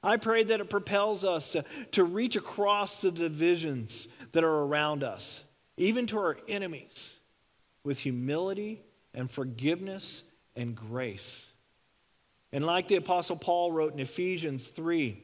I 0.03 0.17
pray 0.17 0.43
that 0.43 0.61
it 0.61 0.69
propels 0.69 1.25
us 1.25 1.51
to, 1.51 1.65
to 1.93 2.05
reach 2.05 2.37
across 2.37 3.01
the 3.01 3.13
divisions 3.13 4.09
that 4.33 4.43
are 4.43 4.65
around 4.65 5.05
us, 5.05 5.45
even 5.77 6.07
to 6.07 6.19
our 6.19 6.37
enemies, 6.49 7.21
with 7.85 8.01
humility 8.01 8.83
and 9.15 9.31
forgiveness 9.31 10.25
and 10.57 10.75
grace. 10.75 11.53
And 12.53 12.67
like 12.67 12.89
the 12.89 12.97
Apostle 12.97 13.37
Paul 13.37 13.73
wrote 13.73 13.93
in 13.93 14.01
Ephesians 14.01 14.69
3, 14.69 15.23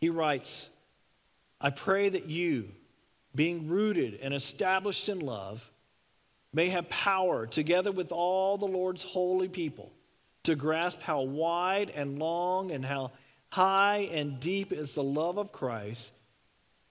he 0.00 0.08
writes, 0.08 0.70
I 1.60 1.70
pray 1.70 2.08
that 2.08 2.26
you, 2.26 2.70
being 3.34 3.68
rooted 3.68 4.18
and 4.22 4.32
established 4.32 5.08
in 5.08 5.20
love, 5.20 5.70
may 6.52 6.70
have 6.70 6.88
power, 6.88 7.46
together 7.46 7.92
with 7.92 8.12
all 8.12 8.56
the 8.56 8.66
Lord's 8.66 9.04
holy 9.04 9.48
people, 9.48 9.92
to 10.44 10.54
grasp 10.54 11.02
how 11.02 11.20
wide 11.20 11.90
and 11.94 12.18
long 12.18 12.70
and 12.70 12.84
how 12.84 13.12
high 13.50 14.08
and 14.12 14.40
deep 14.40 14.72
is 14.72 14.94
the 14.94 15.02
love 15.02 15.38
of 15.38 15.52
Christ, 15.52 16.12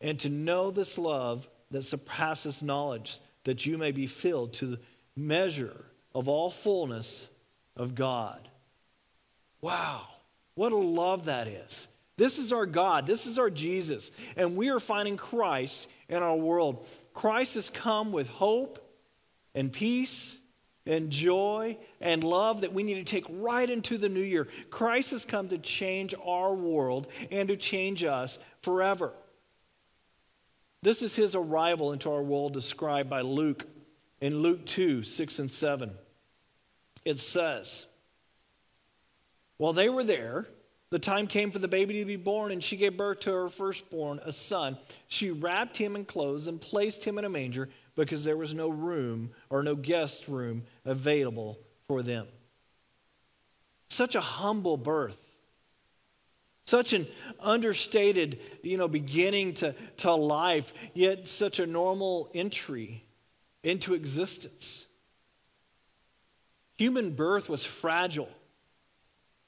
and 0.02 0.20
to 0.20 0.30
know 0.30 0.72
this 0.72 0.98
love 0.98 1.48
that 1.72 1.84
surpasses 1.84 2.64
knowledge, 2.64 3.20
that 3.44 3.66
you 3.66 3.78
may 3.78 3.92
be 3.92 4.08
filled 4.08 4.54
to 4.54 4.66
the 4.66 4.80
measure 5.16 5.86
of 6.14 6.28
all 6.28 6.50
fullness 6.50 7.30
of 7.76 7.96
God. 7.96 8.48
Wow, 9.62 10.04
what 10.56 10.72
a 10.72 10.78
love 10.78 11.26
that 11.26 11.48
is. 11.48 11.88
This 12.18 12.38
is 12.38 12.52
our 12.52 12.66
God, 12.66 13.06
this 13.06 13.26
is 13.26 13.40
our 13.40 13.50
Jesus, 13.50 14.12
and 14.36 14.58
we 14.58 14.70
are 14.70 14.80
finding 14.80 15.18
Christ 15.18 15.88
in 16.10 16.22
our 16.22 16.36
world. 16.36 16.86
Christ 17.14 17.56
has 17.56 17.70
come 17.70 18.12
with 18.12 18.30
hope 18.30 18.86
and 19.56 19.72
peace 19.72 20.39
and 20.90 21.12
joy 21.12 21.78
and 22.02 22.24
love 22.24 22.62
that 22.62 22.74
we 22.74 22.84
need 22.84 22.96
to 22.96 23.04
take 23.04 23.26
right 23.30 23.70
into 23.70 23.98
the 23.98 24.10
new 24.10 24.24
year. 24.24 24.48
Christ 24.72 25.12
has 25.12 25.24
come 25.24 25.48
to 25.50 25.58
change 25.60 26.16
our 26.26 26.54
world 26.54 27.08
and 27.32 27.48
to 27.48 27.56
change 27.56 28.04
us 28.04 28.40
forever. 28.64 29.14
This 30.82 31.04
is 31.04 31.16
his 31.16 31.36
arrival 31.36 31.94
into 31.94 32.12
our 32.12 32.24
world 32.24 32.54
described 32.54 33.10
by 33.10 33.22
Luke 33.22 33.68
in 34.20 34.40
Luke 34.40 34.66
2 34.66 35.04
6 35.04 35.40
and 35.40 35.52
7. 35.52 35.92
It 37.06 37.20
says, 37.20 37.86
While 39.58 39.74
they 39.74 39.90
were 39.90 40.04
there, 40.04 40.48
the 40.90 41.00
time 41.00 41.28
came 41.28 41.52
for 41.52 41.60
the 41.60 41.68
baby 41.68 42.00
to 42.00 42.06
be 42.06 42.16
born, 42.16 42.52
and 42.52 42.64
she 42.64 42.76
gave 42.76 42.98
birth 42.98 43.20
to 43.22 43.32
her 43.32 43.50
firstborn, 43.50 44.20
a 44.24 44.32
son. 44.32 44.78
She 45.08 45.30
wrapped 45.30 45.78
him 45.78 45.96
in 45.96 46.06
clothes 46.06 46.48
and 46.48 46.60
placed 46.60 47.06
him 47.06 47.20
in 47.20 47.26
a 47.26 47.30
manger 47.30 47.70
because 48.00 48.24
there 48.24 48.38
was 48.38 48.54
no 48.54 48.70
room 48.70 49.32
or 49.50 49.62
no 49.62 49.76
guest 49.76 50.28
room 50.28 50.64
available 50.86 51.60
for 51.88 52.02
them. 52.02 52.26
Such 53.90 54.16
a 54.16 54.22
humble 54.22 54.78
birth. 54.78 55.26
Such 56.66 56.94
an 56.94 57.08
understated, 57.40 58.40
you 58.64 58.78
know, 58.78 58.88
beginning 58.88 59.56
to, 59.56 59.76
to 59.98 60.14
life, 60.14 60.74
yet 60.94 61.28
such 61.28 61.60
a 61.60 61.66
normal 61.66 62.30
entry 62.34 63.04
into 63.64 63.96
existence. 63.96 64.86
Human 66.78 67.12
birth 67.12 67.50
was 67.50 67.66
fragile. 67.66 68.30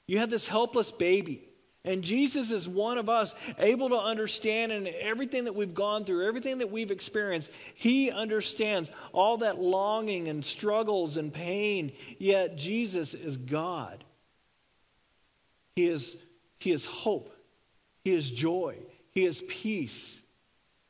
You 0.06 0.18
had 0.18 0.30
this 0.30 0.48
helpless 0.48 0.90
baby 0.90 1.48
and 1.84 2.02
Jesus 2.02 2.52
is 2.52 2.68
one 2.68 2.96
of 2.96 3.08
us, 3.08 3.34
able 3.58 3.88
to 3.88 3.98
understand 3.98 4.70
and 4.70 4.86
everything 4.86 5.44
that 5.44 5.54
we've 5.54 5.74
gone 5.74 6.04
through, 6.04 6.26
everything 6.26 6.58
that 6.58 6.70
we've 6.70 6.92
experienced. 6.92 7.50
He 7.74 8.10
understands 8.10 8.92
all 9.12 9.38
that 9.38 9.60
longing 9.60 10.28
and 10.28 10.44
struggles 10.44 11.16
and 11.16 11.32
pain, 11.32 11.92
yet 12.18 12.56
Jesus 12.56 13.14
is 13.14 13.36
God. 13.36 14.04
He 15.74 15.88
is, 15.88 16.16
he 16.60 16.70
is 16.70 16.86
hope, 16.86 17.34
He 18.04 18.14
is 18.14 18.30
joy, 18.30 18.76
He 19.10 19.24
is 19.24 19.42
peace, 19.48 20.20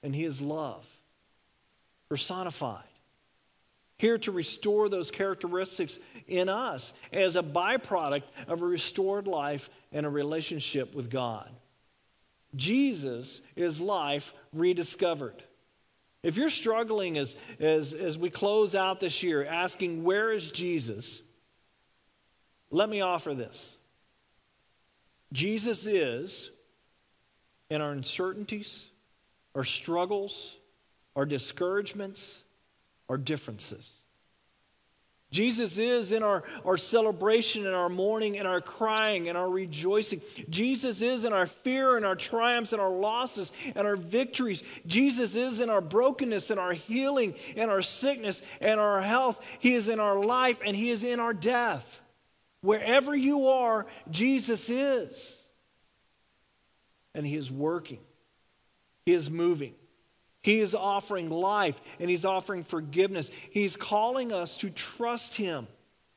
and 0.02 0.14
He 0.14 0.24
is 0.24 0.42
love. 0.42 0.86
Personified 2.10 2.91
here 4.02 4.18
to 4.18 4.32
restore 4.32 4.88
those 4.88 5.12
characteristics 5.12 6.00
in 6.26 6.48
us 6.48 6.92
as 7.12 7.36
a 7.36 7.42
byproduct 7.42 8.24
of 8.48 8.60
a 8.60 8.66
restored 8.66 9.28
life 9.28 9.70
and 9.92 10.04
a 10.04 10.10
relationship 10.10 10.92
with 10.92 11.08
God. 11.08 11.48
Jesus 12.56 13.42
is 13.54 13.80
life 13.80 14.34
rediscovered. 14.52 15.44
If 16.24 16.36
you're 16.36 16.50
struggling 16.50 17.16
as, 17.16 17.36
as, 17.60 17.94
as 17.94 18.18
we 18.18 18.28
close 18.28 18.74
out 18.74 18.98
this 18.98 19.22
year 19.22 19.44
asking, 19.44 20.02
Where 20.02 20.32
is 20.32 20.50
Jesus? 20.50 21.22
Let 22.72 22.88
me 22.88 23.02
offer 23.02 23.34
this 23.34 23.78
Jesus 25.32 25.86
is 25.86 26.50
in 27.70 27.80
our 27.80 27.92
uncertainties, 27.92 28.88
our 29.54 29.64
struggles, 29.64 30.56
our 31.14 31.24
discouragements, 31.24 32.41
our 33.12 33.18
differences. 33.18 33.98
Jesus 35.30 35.76
is 35.76 36.12
in 36.12 36.22
our, 36.22 36.44
our 36.64 36.78
celebration 36.78 37.66
and 37.66 37.76
our 37.76 37.90
mourning 37.90 38.38
and 38.38 38.48
our 38.48 38.62
crying 38.62 39.28
and 39.28 39.36
our 39.36 39.50
rejoicing. 39.50 40.22
Jesus 40.48 41.02
is 41.02 41.24
in 41.24 41.34
our 41.34 41.44
fear 41.44 41.98
and 41.98 42.06
our 42.06 42.16
triumphs 42.16 42.72
and 42.72 42.80
our 42.80 42.90
losses 42.90 43.52
and 43.74 43.86
our 43.86 43.96
victories. 43.96 44.62
Jesus 44.86 45.34
is 45.34 45.60
in 45.60 45.68
our 45.68 45.82
brokenness 45.82 46.50
and 46.50 46.58
our 46.58 46.72
healing 46.72 47.34
and 47.54 47.70
our 47.70 47.82
sickness 47.82 48.42
and 48.62 48.80
our 48.80 49.02
health. 49.02 49.44
He 49.58 49.74
is 49.74 49.90
in 49.90 50.00
our 50.00 50.18
life 50.18 50.62
and 50.64 50.74
He 50.74 50.88
is 50.88 51.04
in 51.04 51.20
our 51.20 51.34
death. 51.34 52.00
Wherever 52.62 53.14
you 53.14 53.48
are, 53.48 53.86
Jesus 54.10 54.70
is. 54.70 55.38
And 57.14 57.26
He 57.26 57.36
is 57.36 57.52
working, 57.52 58.00
He 59.04 59.12
is 59.12 59.30
moving. 59.30 59.74
He 60.42 60.60
is 60.60 60.74
offering 60.74 61.30
life 61.30 61.80
and 62.00 62.10
He's 62.10 62.24
offering 62.24 62.64
forgiveness. 62.64 63.30
He's 63.50 63.76
calling 63.76 64.32
us 64.32 64.56
to 64.58 64.70
trust 64.70 65.36
Him 65.36 65.66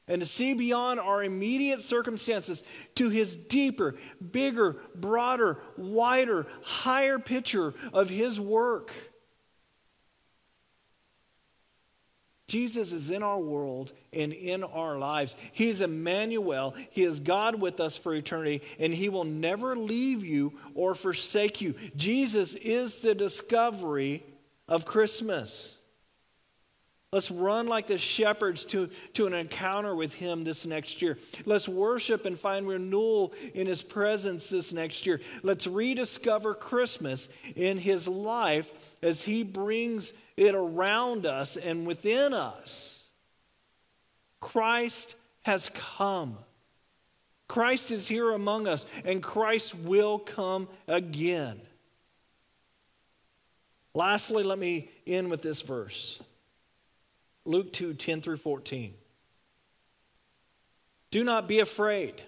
and 0.08 0.22
to 0.22 0.26
see 0.26 0.54
beyond 0.54 1.00
our 1.00 1.24
immediate 1.24 1.84
circumstances 1.84 2.64
to 2.96 3.10
His 3.10 3.36
deeper, 3.36 3.96
bigger, 4.32 4.78
broader, 4.96 5.60
wider, 5.78 6.48
higher 6.64 7.20
picture 7.20 7.74
of 7.94 8.10
His 8.10 8.40
work. 8.40 8.92
Jesus 12.48 12.92
is 12.92 13.10
in 13.10 13.24
our 13.24 13.40
world 13.40 13.92
and 14.14 14.32
in 14.32 14.64
our 14.64 14.98
lives. 14.98 15.36
He 15.52 15.70
is 15.70 15.82
Emmanuel. 15.82 16.76
He 16.92 17.04
is 17.04 17.20
God 17.20 17.60
with 17.60 17.80
us 17.80 17.98
for 17.98 18.14
eternity, 18.14 18.62
and 18.80 18.94
He 18.94 19.10
will 19.10 19.24
never 19.24 19.76
leave 19.76 20.24
you 20.24 20.54
or 20.76 20.94
forsake 20.94 21.62
you. 21.62 21.74
Jesus 21.96 22.54
is 22.54 23.02
the 23.02 23.16
discovery 23.16 24.24
of 24.68 24.86
Christmas. 24.86 25.75
Let's 27.16 27.32
run 27.32 27.68
like 27.68 27.88
the 27.88 27.98
shepherds 27.98 28.66
to, 28.66 28.90
to 29.14 29.26
an 29.26 29.34
encounter 29.34 29.96
with 29.96 30.14
Him 30.14 30.44
this 30.44 30.66
next 30.66 31.02
year. 31.02 31.18
Let's 31.46 31.66
worship 31.66 32.26
and 32.26 32.38
find 32.38 32.68
renewal 32.68 33.34
in 33.54 33.68
His 33.68 33.82
presence 33.82 34.50
this 34.50 34.74
next 34.74 35.06
year. 35.06 35.22
Let's 35.42 35.66
rediscover 35.66 36.54
Christmas 36.54 37.30
in 37.56 37.78
His 37.78 38.10
life 38.10 38.98
as 39.02 39.24
He 39.24 39.44
brings 39.44 40.12
it 40.36 40.56
around 40.56 41.26
us 41.26 41.56
and 41.56 41.88
within 41.88 42.34
us. 42.34 43.06
Christ 44.42 45.16
has 45.44 45.70
come. 45.70 46.38
Christ 47.48 47.92
is 47.92 48.10
here 48.10 48.34
among 48.34 48.68
us, 48.68 48.86
and 49.06 49.24
Christ 49.24 49.74
will 49.74 50.20
come 50.20 50.68
again. 50.86 51.62
Lastly, 53.94 54.44
let 54.44 54.60
me 54.60 54.90
end 55.08 55.32
with 55.32 55.42
this 55.42 55.62
verse 55.62 56.22
Luke 57.46 57.72
2 57.72 57.94
10 57.94 58.22
through 58.22 58.38
14. 58.38 58.94
Do 61.12 61.24
not 61.24 61.48
be 61.48 61.60
afraid. 61.60 62.22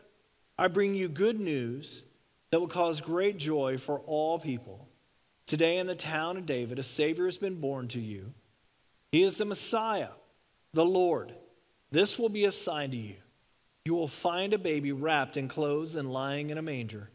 I 0.57 0.67
bring 0.67 0.95
you 0.95 1.09
good 1.09 1.39
news 1.39 2.05
that 2.51 2.59
will 2.59 2.67
cause 2.67 3.01
great 3.01 3.37
joy 3.37 3.77
for 3.77 3.99
all 3.99 4.39
people. 4.39 4.87
Today, 5.45 5.77
in 5.77 5.87
the 5.87 5.95
town 5.95 6.37
of 6.37 6.45
David, 6.45 6.79
a 6.79 6.83
Savior 6.83 7.25
has 7.25 7.37
been 7.37 7.59
born 7.59 7.87
to 7.89 7.99
you. 7.99 8.33
He 9.11 9.23
is 9.23 9.37
the 9.37 9.45
Messiah, 9.45 10.09
the 10.73 10.85
Lord. 10.85 11.33
This 11.91 12.19
will 12.19 12.29
be 12.29 12.45
a 12.45 12.51
sign 12.51 12.91
to 12.91 12.97
you. 12.97 13.15
You 13.85 13.95
will 13.95 14.07
find 14.07 14.53
a 14.53 14.57
baby 14.57 14.91
wrapped 14.91 15.37
in 15.37 15.47
clothes 15.47 15.95
and 15.95 16.11
lying 16.11 16.49
in 16.49 16.57
a 16.57 16.61
manger. 16.61 17.09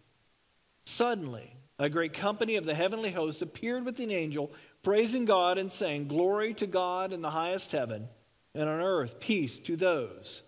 Suddenly, 0.85 1.57
a 1.79 1.91
great 1.91 2.15
company 2.15 2.57
of 2.57 2.65
the 2.65 2.75
heavenly 2.75 3.11
hosts 3.11 3.43
appeared 3.43 3.85
with 3.85 3.99
an 4.01 4.11
angel, 4.11 4.53
praising 4.83 5.25
God 5.25 5.59
and 5.59 5.71
saying, 5.71 6.09
Glory 6.09 6.55
to 6.55 6.67
God 6.67 7.13
in 7.13 7.23
the 7.23 7.31
highest 7.31 7.73
heaven, 7.73 8.09
and 8.55 8.69
on 8.69 8.81
earth 8.81 9.21
peace 9.21 9.59
to 9.61 9.77
those 9.77 10.43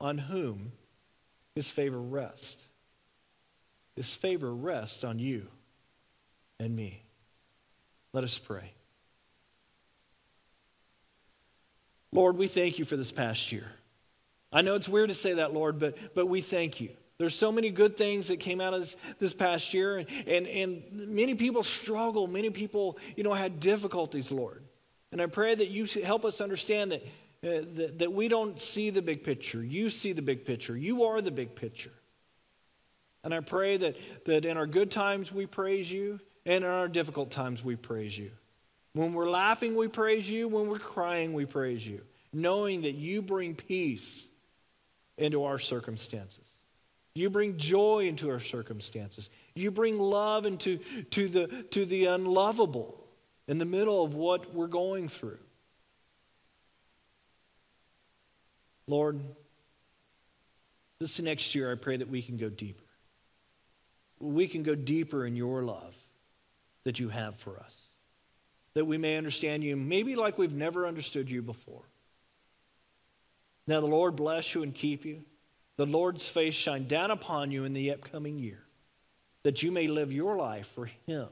on 0.00 0.18
whom 0.18 0.72
his 1.54 1.70
favor 1.70 2.00
rests. 2.00 2.66
his 3.96 4.14
favor 4.14 4.54
rests 4.54 5.02
on 5.02 5.18
you 5.18 5.48
and 6.60 6.74
me. 6.74 7.02
Let 8.12 8.22
us 8.24 8.38
pray. 8.38 8.72
Lord, 12.12 12.36
we 12.36 12.46
thank 12.46 12.78
you 12.78 12.84
for 12.84 12.96
this 12.96 13.12
past 13.12 13.52
year. 13.52 13.70
I 14.52 14.62
know 14.62 14.76
it's 14.76 14.88
weird 14.88 15.08
to 15.10 15.14
say 15.14 15.34
that, 15.34 15.52
Lord, 15.52 15.78
but, 15.78 16.14
but 16.14 16.26
we 16.26 16.40
thank 16.40 16.80
you. 16.80 16.90
There's 17.18 17.34
so 17.34 17.50
many 17.50 17.70
good 17.70 17.96
things 17.96 18.28
that 18.28 18.38
came 18.38 18.60
out 18.60 18.74
of 18.74 18.80
this, 18.80 18.96
this 19.18 19.34
past 19.34 19.74
year, 19.74 19.98
and, 19.98 20.08
and, 20.28 20.46
and 20.46 21.08
many 21.08 21.34
people 21.34 21.64
struggle. 21.64 22.28
Many 22.28 22.50
people, 22.50 22.96
you 23.16 23.24
know, 23.24 23.34
had 23.34 23.58
difficulties, 23.58 24.30
Lord. 24.30 24.62
And 25.10 25.20
I 25.20 25.26
pray 25.26 25.54
that 25.54 25.68
you 25.68 25.86
help 26.04 26.24
us 26.24 26.40
understand 26.40 26.92
that, 26.92 27.02
uh, 27.42 27.64
that, 27.74 27.98
that 27.98 28.12
we 28.12 28.28
don't 28.28 28.60
see 28.60 28.90
the 28.90 29.02
big 29.02 29.24
picture. 29.24 29.64
You 29.64 29.90
see 29.90 30.12
the 30.12 30.22
big 30.22 30.44
picture. 30.44 30.76
You 30.76 31.04
are 31.04 31.20
the 31.20 31.32
big 31.32 31.56
picture. 31.56 31.90
And 33.24 33.34
I 33.34 33.40
pray 33.40 33.76
that, 33.78 33.96
that 34.26 34.44
in 34.44 34.56
our 34.56 34.66
good 34.66 34.92
times 34.92 35.32
we 35.32 35.46
praise 35.46 35.90
you, 35.90 36.20
and 36.46 36.62
in 36.62 36.70
our 36.70 36.86
difficult 36.86 37.32
times 37.32 37.64
we 37.64 37.74
praise 37.74 38.16
you. 38.16 38.30
When 38.92 39.12
we're 39.12 39.28
laughing, 39.28 39.74
we 39.74 39.88
praise 39.88 40.30
you. 40.30 40.46
When 40.46 40.68
we're 40.68 40.78
crying, 40.78 41.32
we 41.32 41.46
praise 41.46 41.84
you, 41.84 42.00
knowing 42.32 42.82
that 42.82 42.94
you 42.94 43.22
bring 43.22 43.56
peace 43.56 44.28
into 45.16 45.44
our 45.44 45.58
circumstances. 45.58 46.44
You 47.14 47.30
bring 47.30 47.56
joy 47.56 48.06
into 48.06 48.30
our 48.30 48.40
circumstances. 48.40 49.28
You 49.54 49.70
bring 49.70 49.98
love 49.98 50.46
into 50.46 50.78
to 51.10 51.28
the, 51.28 51.46
to 51.70 51.84
the 51.84 52.06
unlovable 52.06 53.04
in 53.48 53.58
the 53.58 53.64
middle 53.64 54.04
of 54.04 54.14
what 54.14 54.54
we're 54.54 54.66
going 54.68 55.08
through. 55.08 55.38
Lord, 58.86 59.20
this 61.00 61.20
next 61.20 61.54
year, 61.54 61.70
I 61.70 61.74
pray 61.74 61.96
that 61.96 62.08
we 62.08 62.22
can 62.22 62.36
go 62.36 62.48
deeper. 62.48 62.84
We 64.20 64.48
can 64.48 64.62
go 64.62 64.74
deeper 64.74 65.26
in 65.26 65.36
your 65.36 65.62
love 65.62 65.96
that 66.84 66.98
you 66.98 67.08
have 67.08 67.36
for 67.36 67.58
us, 67.58 67.80
that 68.74 68.84
we 68.84 68.98
may 68.98 69.16
understand 69.16 69.62
you 69.62 69.76
maybe 69.76 70.16
like 70.16 70.38
we've 70.38 70.54
never 70.54 70.86
understood 70.86 71.30
you 71.30 71.42
before. 71.42 71.82
Now, 73.66 73.80
the 73.80 73.86
Lord 73.86 74.16
bless 74.16 74.54
you 74.54 74.62
and 74.62 74.74
keep 74.74 75.04
you. 75.04 75.22
The 75.78 75.86
Lord's 75.86 76.26
face 76.26 76.54
shine 76.54 76.88
down 76.88 77.12
upon 77.12 77.52
you 77.52 77.62
in 77.62 77.72
the 77.72 77.92
upcoming 77.92 78.40
year, 78.40 78.64
that 79.44 79.62
you 79.62 79.70
may 79.70 79.86
live 79.86 80.12
your 80.12 80.36
life 80.36 80.66
for 80.66 80.86
Him 81.06 81.28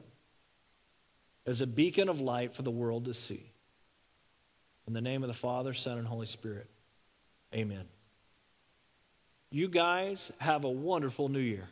as 1.45 1.59
a 1.59 1.67
beacon 1.67 2.07
of 2.07 2.21
light 2.21 2.55
for 2.55 2.61
the 2.61 2.71
world 2.71 3.05
to 3.05 3.13
see. 3.13 3.51
In 4.87 4.93
the 4.93 5.01
name 5.01 5.21
of 5.21 5.27
the 5.27 5.33
Father, 5.33 5.73
Son, 5.73 5.97
and 5.97 6.07
Holy 6.07 6.25
Spirit, 6.25 6.67
amen. 7.53 7.83
You 9.51 9.67
guys 9.67 10.31
have 10.37 10.63
a 10.63 10.69
wonderful 10.69 11.27
new 11.27 11.39
year. 11.39 11.67